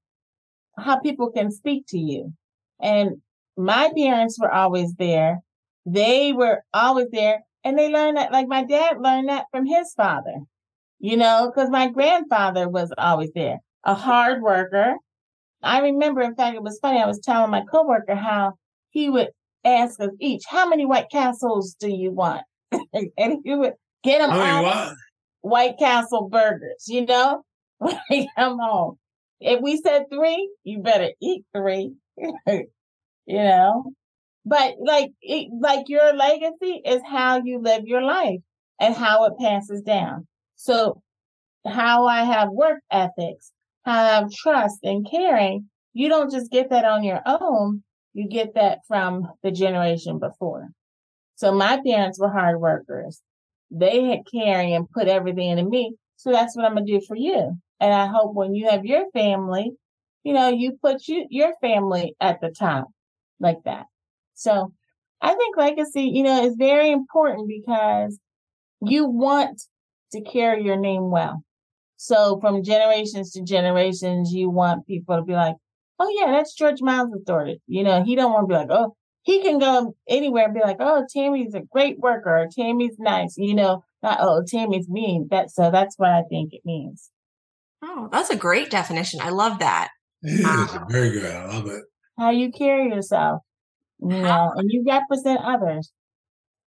how 0.77 0.99
people 0.99 1.31
can 1.31 1.51
speak 1.51 1.85
to 1.89 1.99
you. 1.99 2.33
And 2.81 3.21
my 3.55 3.91
parents 3.95 4.39
were 4.39 4.51
always 4.51 4.93
there. 4.95 5.41
They 5.85 6.33
were 6.33 6.63
always 6.73 7.07
there. 7.11 7.43
And 7.63 7.77
they 7.77 7.89
learned 7.89 8.17
that, 8.17 8.31
like 8.31 8.47
my 8.47 8.63
dad 8.63 8.97
learned 8.99 9.29
that 9.29 9.45
from 9.51 9.65
his 9.65 9.93
father, 9.93 10.35
you 11.03 11.17
know, 11.17 11.51
because 11.53 11.69
my 11.69 11.89
grandfather 11.89 12.69
was 12.69 12.93
always 12.97 13.29
there, 13.35 13.59
a 13.83 13.93
hard 13.93 14.41
worker. 14.41 14.95
I 15.61 15.79
remember, 15.79 16.21
in 16.21 16.33
fact, 16.33 16.55
it 16.55 16.63
was 16.63 16.79
funny. 16.81 17.01
I 17.01 17.05
was 17.05 17.19
telling 17.19 17.51
my 17.51 17.63
coworker 17.69 18.15
how 18.15 18.53
he 18.91 19.09
would 19.09 19.27
ask 19.65 19.99
us 19.99 20.11
each, 20.21 20.43
how 20.47 20.69
many 20.69 20.85
White 20.85 21.09
Castles 21.11 21.75
do 21.77 21.89
you 21.89 22.11
want? 22.11 22.43
and 22.71 23.39
he 23.43 23.53
would 23.53 23.73
get 24.01 24.19
them 24.19 24.31
all? 24.31 24.95
White 25.41 25.77
Castle 25.77 26.29
burgers, 26.29 26.85
you 26.87 27.05
know, 27.05 27.43
when 27.79 27.99
they 28.09 28.29
come 28.37 28.57
home. 28.59 28.97
If 29.41 29.59
we 29.59 29.81
said 29.81 30.05
three, 30.09 30.49
you 30.63 30.79
better 30.79 31.09
eat 31.21 31.43
three, 31.53 31.95
you 32.47 32.63
know. 33.27 33.91
But 34.45 34.75
like, 34.81 35.11
it, 35.21 35.49
like 35.59 35.89
your 35.89 36.13
legacy 36.13 36.81
is 36.85 37.01
how 37.05 37.41
you 37.43 37.59
live 37.59 37.83
your 37.87 38.01
life 38.01 38.39
and 38.79 38.95
how 38.95 39.25
it 39.25 39.33
passes 39.37 39.81
down. 39.81 40.27
So, 40.63 41.01
how 41.67 42.07
I 42.07 42.23
have 42.23 42.51
work 42.51 42.79
ethics, 42.89 43.51
how 43.83 44.01
I 44.01 44.07
have 44.15 44.31
trust 44.31 44.79
and 44.83 45.05
caring, 45.09 45.69
you 45.91 46.07
don't 46.07 46.31
just 46.31 46.49
get 46.51 46.69
that 46.69 46.85
on 46.85 47.03
your 47.03 47.21
own. 47.25 47.83
You 48.13 48.29
get 48.29 48.55
that 48.55 48.79
from 48.87 49.27
the 49.43 49.51
generation 49.51 50.19
before. 50.19 50.69
So 51.35 51.53
my 51.53 51.81
parents 51.85 52.17
were 52.17 52.29
hard 52.31 52.61
workers. 52.61 53.21
They 53.71 54.05
had 54.05 54.21
caring 54.33 54.73
and 54.73 54.89
put 54.89 55.09
everything 55.09 55.49
into 55.49 55.65
me. 55.65 55.97
So 56.15 56.31
that's 56.31 56.55
what 56.55 56.65
I'm 56.65 56.75
gonna 56.75 56.85
do 56.85 57.01
for 57.01 57.17
you. 57.17 57.57
And 57.81 57.93
I 57.93 58.07
hope 58.07 58.33
when 58.33 58.55
you 58.55 58.69
have 58.69 58.85
your 58.85 59.11
family, 59.11 59.73
you 60.23 60.31
know, 60.31 60.47
you 60.47 60.77
put 60.81 61.09
you 61.09 61.27
your 61.29 61.53
family 61.59 62.15
at 62.21 62.39
the 62.39 62.51
top 62.51 62.87
like 63.41 63.63
that. 63.65 63.87
So 64.33 64.71
I 65.21 65.35
think 65.35 65.57
legacy, 65.57 66.03
you 66.03 66.23
know, 66.23 66.45
is 66.45 66.55
very 66.55 66.89
important 66.89 67.49
because 67.49 68.17
you 68.81 69.07
want 69.07 69.61
to 70.13 70.21
carry 70.21 70.63
your 70.63 70.77
name 70.77 71.11
well. 71.11 71.43
So 71.97 72.39
from 72.41 72.63
generations 72.63 73.31
to 73.31 73.43
generations, 73.43 74.33
you 74.33 74.49
want 74.49 74.87
people 74.87 75.15
to 75.15 75.21
be 75.21 75.33
like, 75.33 75.55
oh 75.99 76.09
yeah, 76.19 76.31
that's 76.31 76.55
George 76.55 76.81
Miles' 76.81 77.21
daughter. 77.25 77.55
You 77.67 77.83
know, 77.83 78.03
he 78.03 78.15
don't 78.15 78.33
want 78.33 78.49
to 78.49 78.53
be 78.53 78.57
like, 78.57 78.71
oh, 78.71 78.95
he 79.21 79.41
can 79.41 79.57
go 79.57 79.95
anywhere 80.07 80.45
and 80.45 80.53
be 80.53 80.59
like, 80.59 80.77
oh, 80.79 81.05
Tammy's 81.13 81.53
a 81.53 81.61
great 81.71 81.99
worker, 81.99 82.29
or 82.29 82.47
Tammy's 82.53 82.97
nice. 82.99 83.35
You 83.37 83.55
know, 83.55 83.83
not 84.01 84.17
oh, 84.21 84.43
Tammy's 84.45 84.89
mean. 84.89 85.27
That 85.31 85.49
so 85.49 85.71
that's 85.71 85.97
what 85.97 86.09
I 86.09 86.23
think 86.29 86.53
it 86.53 86.61
means. 86.65 87.09
Oh, 87.81 88.09
that's 88.11 88.29
a 88.29 88.35
great 88.35 88.69
definition. 88.69 89.19
I 89.21 89.29
love 89.29 89.59
that. 89.59 89.89
It 90.25 90.39
is 90.39 90.45
um, 90.45 90.85
very 90.89 91.11
good. 91.11 91.35
I 91.35 91.45
love 91.47 91.67
it. 91.67 91.83
How 92.17 92.31
you 92.31 92.51
carry 92.51 92.87
yourself, 92.87 93.41
you 93.99 94.07
know, 94.07 94.53
and 94.55 94.69
you 94.71 94.85
represent 94.87 95.41
others. 95.43 95.91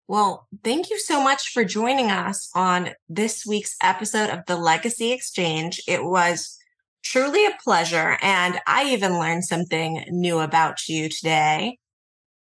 Well, 0.08 0.48
thank 0.64 0.92
you 0.92 1.00
so 1.00 1.24
much 1.24 1.50
for 1.50 1.64
joining 1.64 2.12
us 2.12 2.50
on 2.54 2.92
this 3.10 3.44
week's 3.44 3.76
episode 3.82 4.30
of 4.30 4.46
the 4.46 4.56
Legacy 4.56 5.12
Exchange. 5.12 5.82
It 5.88 6.06
was 6.06 6.60
truly 7.04 7.44
a 7.48 7.58
pleasure. 7.64 8.18
And 8.22 8.60
I 8.68 8.92
even 8.92 9.18
learned 9.18 9.46
something 9.46 10.06
new 10.10 10.40
about 10.40 10.88
you 10.88 11.10
today. 11.10 11.80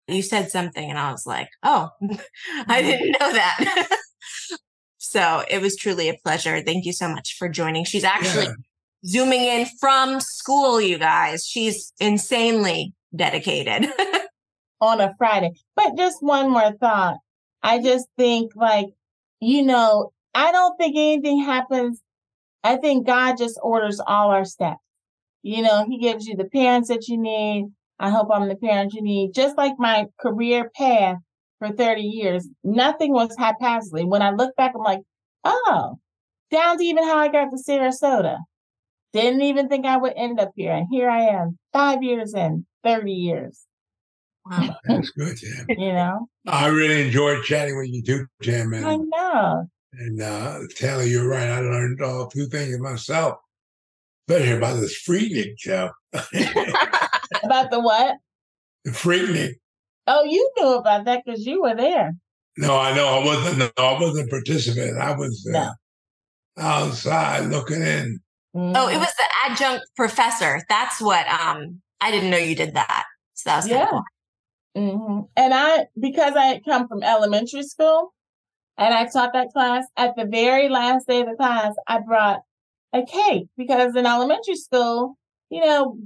You 0.07 0.21
said 0.21 0.51
something, 0.51 0.87
and 0.87 0.99
I 0.99 1.11
was 1.11 1.25
like, 1.25 1.49
oh, 1.63 1.89
I 2.01 2.05
mm-hmm. 2.07 2.87
didn't 2.87 3.11
know 3.19 3.33
that. 3.33 3.87
so 4.99 5.43
it 5.49 5.59
was 5.59 5.75
truly 5.75 6.09
a 6.09 6.17
pleasure. 6.23 6.61
Thank 6.61 6.85
you 6.85 6.93
so 6.93 7.09
much 7.09 7.37
for 7.39 7.49
joining. 7.49 7.85
She's 7.85 8.03
actually 8.03 8.45
yeah. 8.45 8.53
zooming 9.03 9.41
in 9.41 9.65
from 9.79 10.21
school, 10.21 10.79
you 10.79 10.99
guys. 10.99 11.43
She's 11.43 11.91
insanely 11.99 12.93
dedicated. 13.15 13.89
On 14.79 15.01
a 15.01 15.13
Friday. 15.17 15.53
But 15.75 15.97
just 15.97 16.17
one 16.21 16.51
more 16.51 16.71
thought. 16.79 17.17
I 17.63 17.81
just 17.81 18.07
think, 18.17 18.53
like, 18.55 18.87
you 19.39 19.63
know, 19.63 20.11
I 20.33 20.51
don't 20.51 20.77
think 20.77 20.95
anything 20.95 21.43
happens 21.43 22.01
I 22.67 22.75
think 22.77 23.07
God 23.07 23.37
just 23.37 23.59
orders 23.63 24.01
all 24.05 24.31
our 24.31 24.45
steps. 24.45 24.81
You 25.43 25.61
know, 25.61 25.85
He 25.87 25.99
gives 25.99 26.27
you 26.27 26.35
the 26.35 26.45
parents 26.45 26.89
that 26.89 27.07
you 27.07 27.17
need. 27.17 27.67
I 27.99 28.09
hope 28.09 28.27
I'm 28.31 28.49
the 28.49 28.57
parent 28.57 28.93
you 28.93 29.01
need. 29.01 29.33
Just 29.33 29.57
like 29.57 29.75
my 29.77 30.07
career 30.19 30.69
path 30.75 31.17
for 31.59 31.69
30 31.71 32.01
years, 32.01 32.47
nothing 32.65 33.13
was 33.13 33.35
haphazardly. 33.37 34.05
When 34.05 34.21
I 34.21 34.31
look 34.31 34.55
back, 34.57 34.73
I'm 34.75 34.83
like, 34.83 35.01
oh, 35.45 35.97
down 36.51 36.77
to 36.77 36.83
even 36.83 37.05
how 37.05 37.17
I 37.17 37.29
got 37.29 37.49
to 37.51 37.57
Sarasota. 37.57 38.39
Didn't 39.13 39.41
even 39.41 39.69
think 39.69 39.85
I 39.85 39.97
would 39.97 40.13
end 40.17 40.39
up 40.39 40.51
here. 40.55 40.73
And 40.73 40.87
here 40.91 41.09
I 41.09 41.21
am, 41.21 41.57
five 41.73 42.03
years 42.03 42.33
in, 42.33 42.65
30 42.83 43.13
years. 43.13 43.66
Wow. 44.49 44.75
That's 44.85 45.09
good, 45.11 45.37
Jam. 45.37 45.65
you 45.69 45.93
know? 45.93 46.27
I 46.47 46.67
really 46.67 47.05
enjoyed 47.05 47.43
chatting 47.43 47.77
with 47.77 47.89
you 47.89 48.03
too, 48.03 48.25
Jam. 48.41 48.73
I 48.73 48.97
know. 48.97 49.67
And 49.93 50.21
uh, 50.21 50.59
Taylor, 50.75 51.03
you're 51.03 51.27
right. 51.27 51.49
I 51.49 51.59
learned 51.59 51.99
a 52.01 52.29
few 52.29 52.47
things 52.47 52.77
myself, 52.79 53.37
especially 54.27 54.57
about 54.57 54.79
this 54.79 55.03
Freaknik 55.07 55.53
show. 55.57 55.89
about 56.13 57.71
the 57.71 57.79
what? 57.79 58.17
The 58.85 58.91
Freaknik. 58.91 59.55
Oh, 60.05 60.23
you 60.23 60.51
knew 60.57 60.73
about 60.75 61.05
that 61.05 61.23
because 61.25 61.45
you 61.45 61.61
were 61.61 61.75
there. 61.75 62.13
No, 62.57 62.77
I 62.77 62.95
know. 62.95 63.07
I 63.07 63.25
wasn't. 63.25 63.59
No, 63.59 63.69
I 63.77 63.99
wasn't 63.99 64.27
a 64.27 64.29
participant. 64.29 64.97
I 64.97 65.15
was 65.15 65.47
uh, 65.53 65.59
no. 65.59 65.71
outside 66.57 67.45
looking 67.47 67.81
in. 67.81 68.19
Mm-hmm. 68.55 68.73
Oh, 68.75 68.87
it 68.87 68.97
was 68.97 69.13
the 69.17 69.51
adjunct 69.51 69.85
professor. 69.95 70.61
That's 70.69 71.01
what. 71.01 71.27
Um, 71.27 71.81
I 71.99 72.11
didn't 72.11 72.29
know 72.29 72.37
you 72.37 72.55
did 72.55 72.75
that. 72.75 73.05
So 73.33 73.49
that 73.49 73.57
was 73.57 73.67
yeah. 73.67 73.87
Cool. 73.89 74.03
Mm-hmm. 74.77 75.21
And 75.35 75.53
I, 75.53 75.85
because 75.99 76.35
I 76.35 76.45
had 76.45 76.65
come 76.65 76.87
from 76.87 77.01
elementary 77.03 77.63
school, 77.63 78.13
and 78.77 78.93
I 78.93 79.05
taught 79.05 79.33
that 79.33 79.51
class. 79.51 79.85
At 79.97 80.15
the 80.15 80.25
very 80.25 80.69
last 80.69 81.07
day 81.07 81.21
of 81.21 81.27
the 81.27 81.35
class, 81.35 81.73
I 81.87 81.99
brought 81.99 82.39
a 82.93 83.03
cake 83.03 83.47
because 83.57 83.95
in 83.95 84.05
elementary 84.05 84.55
school, 84.55 85.17
you 85.49 85.61
know, 85.61 85.97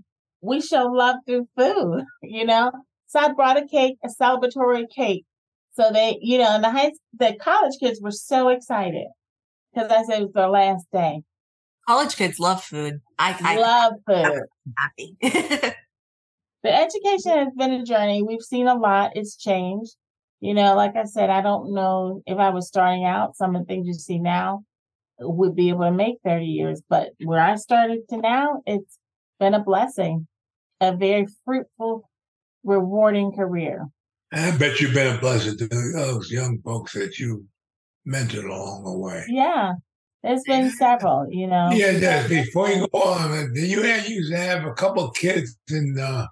we 0.42 0.62
show 0.62 0.86
love 0.86 1.18
through 1.28 1.48
food, 1.58 2.06
you 2.24 2.46
know. 2.46 2.72
So 3.08 3.20
I 3.20 3.34
brought 3.34 3.58
a 3.58 3.68
cake, 3.68 3.98
a 4.04 4.08
celebratory 4.08 4.86
cake. 4.96 5.26
So 5.74 5.92
they, 5.92 6.18
you 6.22 6.38
know, 6.38 6.50
and 6.50 6.64
the 6.64 6.72
high, 6.72 6.92
the 7.18 7.36
college 7.42 7.76
kids 7.80 8.00
were 8.02 8.12
so 8.12 8.50
excited 8.50 9.08
because 9.74 9.92
I 9.92 10.04
said 10.04 10.22
it 10.22 10.26
was 10.26 10.34
their 10.34 10.50
last 10.50 10.86
day. 10.94 11.22
College 11.88 12.16
kids 12.16 12.40
love 12.40 12.64
food. 12.64 13.02
I, 13.20 13.36
I 13.42 13.58
love 13.58 13.94
food. 14.08 14.44
Happy. 14.78 15.74
the 16.64 16.74
education 16.74 17.38
has 17.38 17.54
been 17.56 17.72
a 17.72 17.84
journey. 17.84 18.24
We've 18.24 18.42
seen 18.42 18.68
a 18.68 18.76
lot. 18.76 19.12
It's 19.16 19.36
changed. 19.36 19.96
You 20.40 20.54
know, 20.54 20.76
like 20.76 20.96
I 20.96 21.06
said, 21.06 21.30
I 21.30 21.42
don't 21.42 21.74
know 21.74 22.24
if 22.26 22.38
I 22.38 22.50
was 22.50 22.68
starting 22.68 23.06
out, 23.06 23.36
some 23.36 23.56
of 23.56 23.62
the 23.62 23.66
things 23.66 23.88
you 23.88 23.94
see 23.94 24.18
now 24.18 24.64
would 25.20 25.56
be 25.56 25.70
able 25.70 25.82
to 25.82 25.92
make 25.92 26.16
30 26.26 26.46
years. 26.46 26.82
But 26.90 27.10
where 27.24 27.40
I 27.42 27.56
started 27.56 28.08
to 28.10 28.18
now, 28.18 28.64
it's 28.66 28.98
been 29.40 29.54
a 29.54 29.64
blessing, 29.64 30.28
a 30.80 30.96
very 30.96 31.28
fruitful, 31.46 32.10
rewarding 32.64 33.32
career. 33.34 33.88
I 34.34 34.52
bet 34.58 34.80
you've 34.80 34.94
been 34.94 35.16
a 35.16 35.20
blessing 35.20 35.58
to 35.58 35.68
those 35.68 36.32
young 36.32 36.60
folks 36.64 36.94
that 36.94 37.20
you 37.20 37.46
mentored 38.08 38.46
along 38.46 38.84
the 38.84 38.98
way. 38.98 39.26
Yeah. 39.28 39.74
There's 40.24 40.44
been 40.44 40.70
several, 40.72 41.28
you 41.30 41.48
know. 41.48 41.70
Yeah, 41.72 41.92
yeah. 41.92 42.28
Before 42.28 42.70
you 42.70 42.88
go 42.92 43.00
on, 43.00 43.54
you 43.56 43.82
had 43.82 44.08
used 44.08 44.32
to 44.32 44.38
have 44.38 44.66
a 44.66 44.74
couple 44.74 45.04
of 45.04 45.16
kids 45.16 45.58
in 45.70 45.98
uh, 46.00 46.28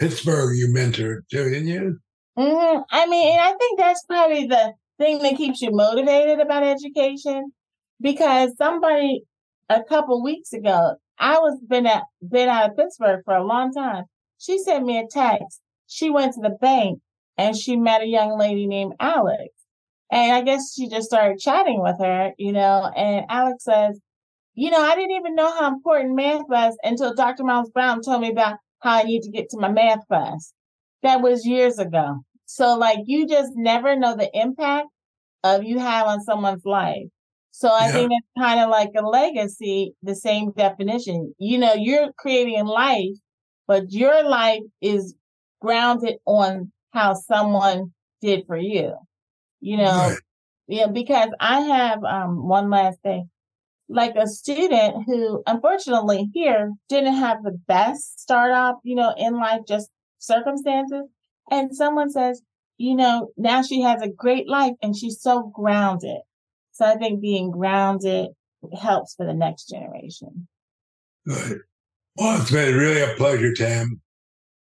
Pittsburgh 0.00 0.56
you 0.56 0.68
mentored 0.68 1.28
too, 1.30 1.50
didn't 1.50 1.68
you? 1.68 1.98
Mm-hmm. 2.38 2.80
I 2.90 3.06
mean, 3.06 3.38
I 3.38 3.52
think 3.58 3.78
that's 3.78 4.02
probably 4.06 4.46
the 4.46 4.72
thing 4.98 5.18
that 5.18 5.36
keeps 5.36 5.60
you 5.60 5.70
motivated 5.72 6.40
about 6.40 6.62
education 6.62 7.52
because 8.00 8.56
somebody 8.56 9.24
a 9.68 9.82
couple 9.84 10.22
weeks 10.22 10.54
ago, 10.54 10.96
I 11.18 11.38
was 11.38 11.60
been 11.68 11.86
at 11.86 12.04
been 12.26 12.48
out 12.48 12.70
of 12.70 12.76
Pittsburgh 12.76 13.20
for 13.26 13.34
a 13.34 13.46
long 13.46 13.72
time. 13.74 14.04
She 14.38 14.58
sent 14.58 14.86
me 14.86 14.98
a 14.98 15.06
text. 15.06 15.60
She 15.86 16.08
went 16.08 16.32
to 16.34 16.40
the 16.40 16.56
bank 16.60 17.00
and 17.36 17.54
she 17.54 17.76
met 17.76 18.02
a 18.02 18.06
young 18.06 18.38
lady 18.38 18.66
named 18.66 18.94
Alex. 18.98 19.52
And 20.10 20.32
I 20.32 20.40
guess 20.40 20.74
she 20.74 20.88
just 20.88 21.08
started 21.08 21.38
chatting 21.38 21.82
with 21.82 21.98
her, 22.00 22.32
you 22.38 22.52
know, 22.52 22.90
and 22.96 23.26
Alex 23.28 23.64
says, 23.64 24.00
you 24.54 24.70
know, 24.70 24.80
I 24.80 24.94
didn't 24.94 25.16
even 25.16 25.34
know 25.34 25.52
how 25.52 25.68
important 25.68 26.16
math 26.16 26.42
was 26.48 26.76
until 26.82 27.14
Dr. 27.14 27.44
Miles 27.44 27.70
Brown 27.70 28.00
told 28.02 28.22
me 28.22 28.30
about 28.30 28.56
how 28.80 28.98
I 28.98 29.02
need 29.04 29.22
to 29.22 29.30
get 29.30 29.48
to 29.50 29.58
my 29.58 29.70
math 29.70 30.06
class. 30.08 30.52
That 31.02 31.22
was 31.22 31.46
years 31.46 31.78
ago. 31.78 32.20
So 32.46 32.76
like 32.76 33.00
you 33.06 33.26
just 33.26 33.52
never 33.56 33.96
know 33.96 34.16
the 34.16 34.30
impact 34.38 34.88
of 35.44 35.64
you 35.64 35.78
have 35.78 36.06
on 36.06 36.20
someone's 36.22 36.64
life. 36.64 37.06
So 37.52 37.68
I 37.72 37.90
yeah. 37.90 37.92
think 37.92 38.12
it's 38.12 38.26
kind 38.38 38.60
of 38.60 38.70
like 38.70 38.90
a 38.96 39.02
legacy, 39.06 39.94
the 40.02 40.14
same 40.14 40.52
definition. 40.52 41.34
You 41.38 41.58
know, 41.58 41.74
you're 41.74 42.12
creating 42.18 42.66
life 42.66 43.16
but 43.66 43.92
your 43.92 44.24
life 44.28 44.62
is 44.80 45.14
grounded 45.60 46.16
on 46.26 46.72
how 46.92 47.14
someone 47.14 47.92
did 48.20 48.44
for 48.46 48.56
you. 48.56 48.94
You 49.60 49.76
know, 49.78 50.08
Right. 50.08 50.20
yeah, 50.68 50.86
because 50.86 51.30
I 51.40 51.60
have 51.62 52.04
um 52.04 52.48
one 52.48 52.70
last 52.70 53.00
thing. 53.02 53.30
Like 53.92 54.14
a 54.14 54.28
student 54.28 55.04
who 55.06 55.42
unfortunately 55.46 56.30
here 56.32 56.72
didn't 56.88 57.14
have 57.14 57.42
the 57.42 57.58
best 57.66 58.20
start 58.20 58.52
off, 58.52 58.76
you 58.84 58.94
know, 58.94 59.12
in 59.18 59.34
life, 59.34 59.62
just 59.66 59.90
circumstances. 60.18 61.02
And 61.50 61.74
someone 61.74 62.10
says, 62.10 62.40
you 62.78 62.94
know, 62.94 63.32
now 63.36 63.62
she 63.62 63.82
has 63.82 64.00
a 64.00 64.08
great 64.08 64.48
life 64.48 64.74
and 64.80 64.96
she's 64.96 65.20
so 65.20 65.52
grounded. 65.54 66.20
So 66.72 66.86
I 66.86 66.96
think 66.96 67.20
being 67.20 67.50
grounded 67.50 68.28
helps 68.80 69.14
for 69.16 69.26
the 69.26 69.34
next 69.34 69.68
generation. 69.68 70.46
Good. 71.26 71.60
Well, 72.16 72.40
it's 72.40 72.50
been 72.50 72.76
really 72.76 73.00
a 73.00 73.14
pleasure, 73.16 73.52
Tam. 73.52 74.00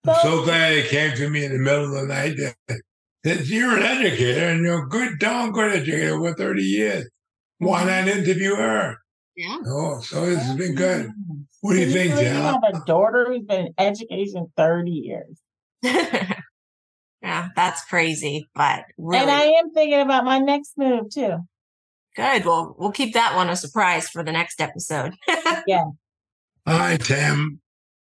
I'm 0.07 0.16
so 0.22 0.43
glad 0.43 0.74
it 0.74 0.89
came 0.89 1.16
to 1.16 1.30
me 1.30 1.45
in 1.45 1.53
the 1.53 1.57
middle 1.57 1.86
of 1.86 2.01
the 2.01 2.13
night 2.13 2.36
that, 2.38 2.82
that 3.24 3.45
you're 3.47 3.78
an 3.78 3.84
educator 3.84 4.49
and 4.49 4.63
you're 4.63 4.84
a 4.84 4.89
good, 4.89 5.18
darn 5.20 5.51
good 5.51 5.74
educator 5.74 6.18
for 6.18 6.34
30 6.36 6.61
years. 6.61 7.09
Why 7.57 7.86
not 7.86 8.07
interview 8.07 8.55
her? 8.55 8.97
Yeah. 9.36 9.58
Oh, 9.66 10.00
so 10.02 10.24
it's 10.24 10.54
been 10.54 10.76
good. 10.76 11.12
What 11.62 11.74
do 11.74 11.80
you 11.80 11.92
think, 11.92 12.14
Tam? 12.14 12.24
You 12.24 12.42
have 12.42 12.64
a 12.74 12.86
daughter 12.86 13.26
who's 13.28 13.44
been 13.44 13.68
in 13.68 13.74
education 13.78 14.52
30 14.56 14.92
years. 14.92 15.40
yeah, 15.84 17.50
that's 17.56 17.84
crazy, 17.86 18.48
but 18.56 18.86
really 18.98 19.22
And 19.24 19.32
I 19.32 19.44
am 19.44 19.74
thinking 19.74 20.00
about 20.00 20.24
my 20.26 20.40
next 20.40 20.78
move 20.78 21.10
too. 21.10 21.38
good. 22.16 22.46
Well, 22.46 22.76
we'll 22.80 22.92
keep 22.92 23.14
that 23.14 23.36
one 23.36 23.50
a 23.50 23.56
surprise 23.56 24.08
for 24.08 24.24
the 24.24 24.32
next 24.32 24.62
episode. 24.62 25.16
Yeah. 25.68 25.84
All 26.68 26.80
right, 26.80 27.00
Tam. 27.00 27.60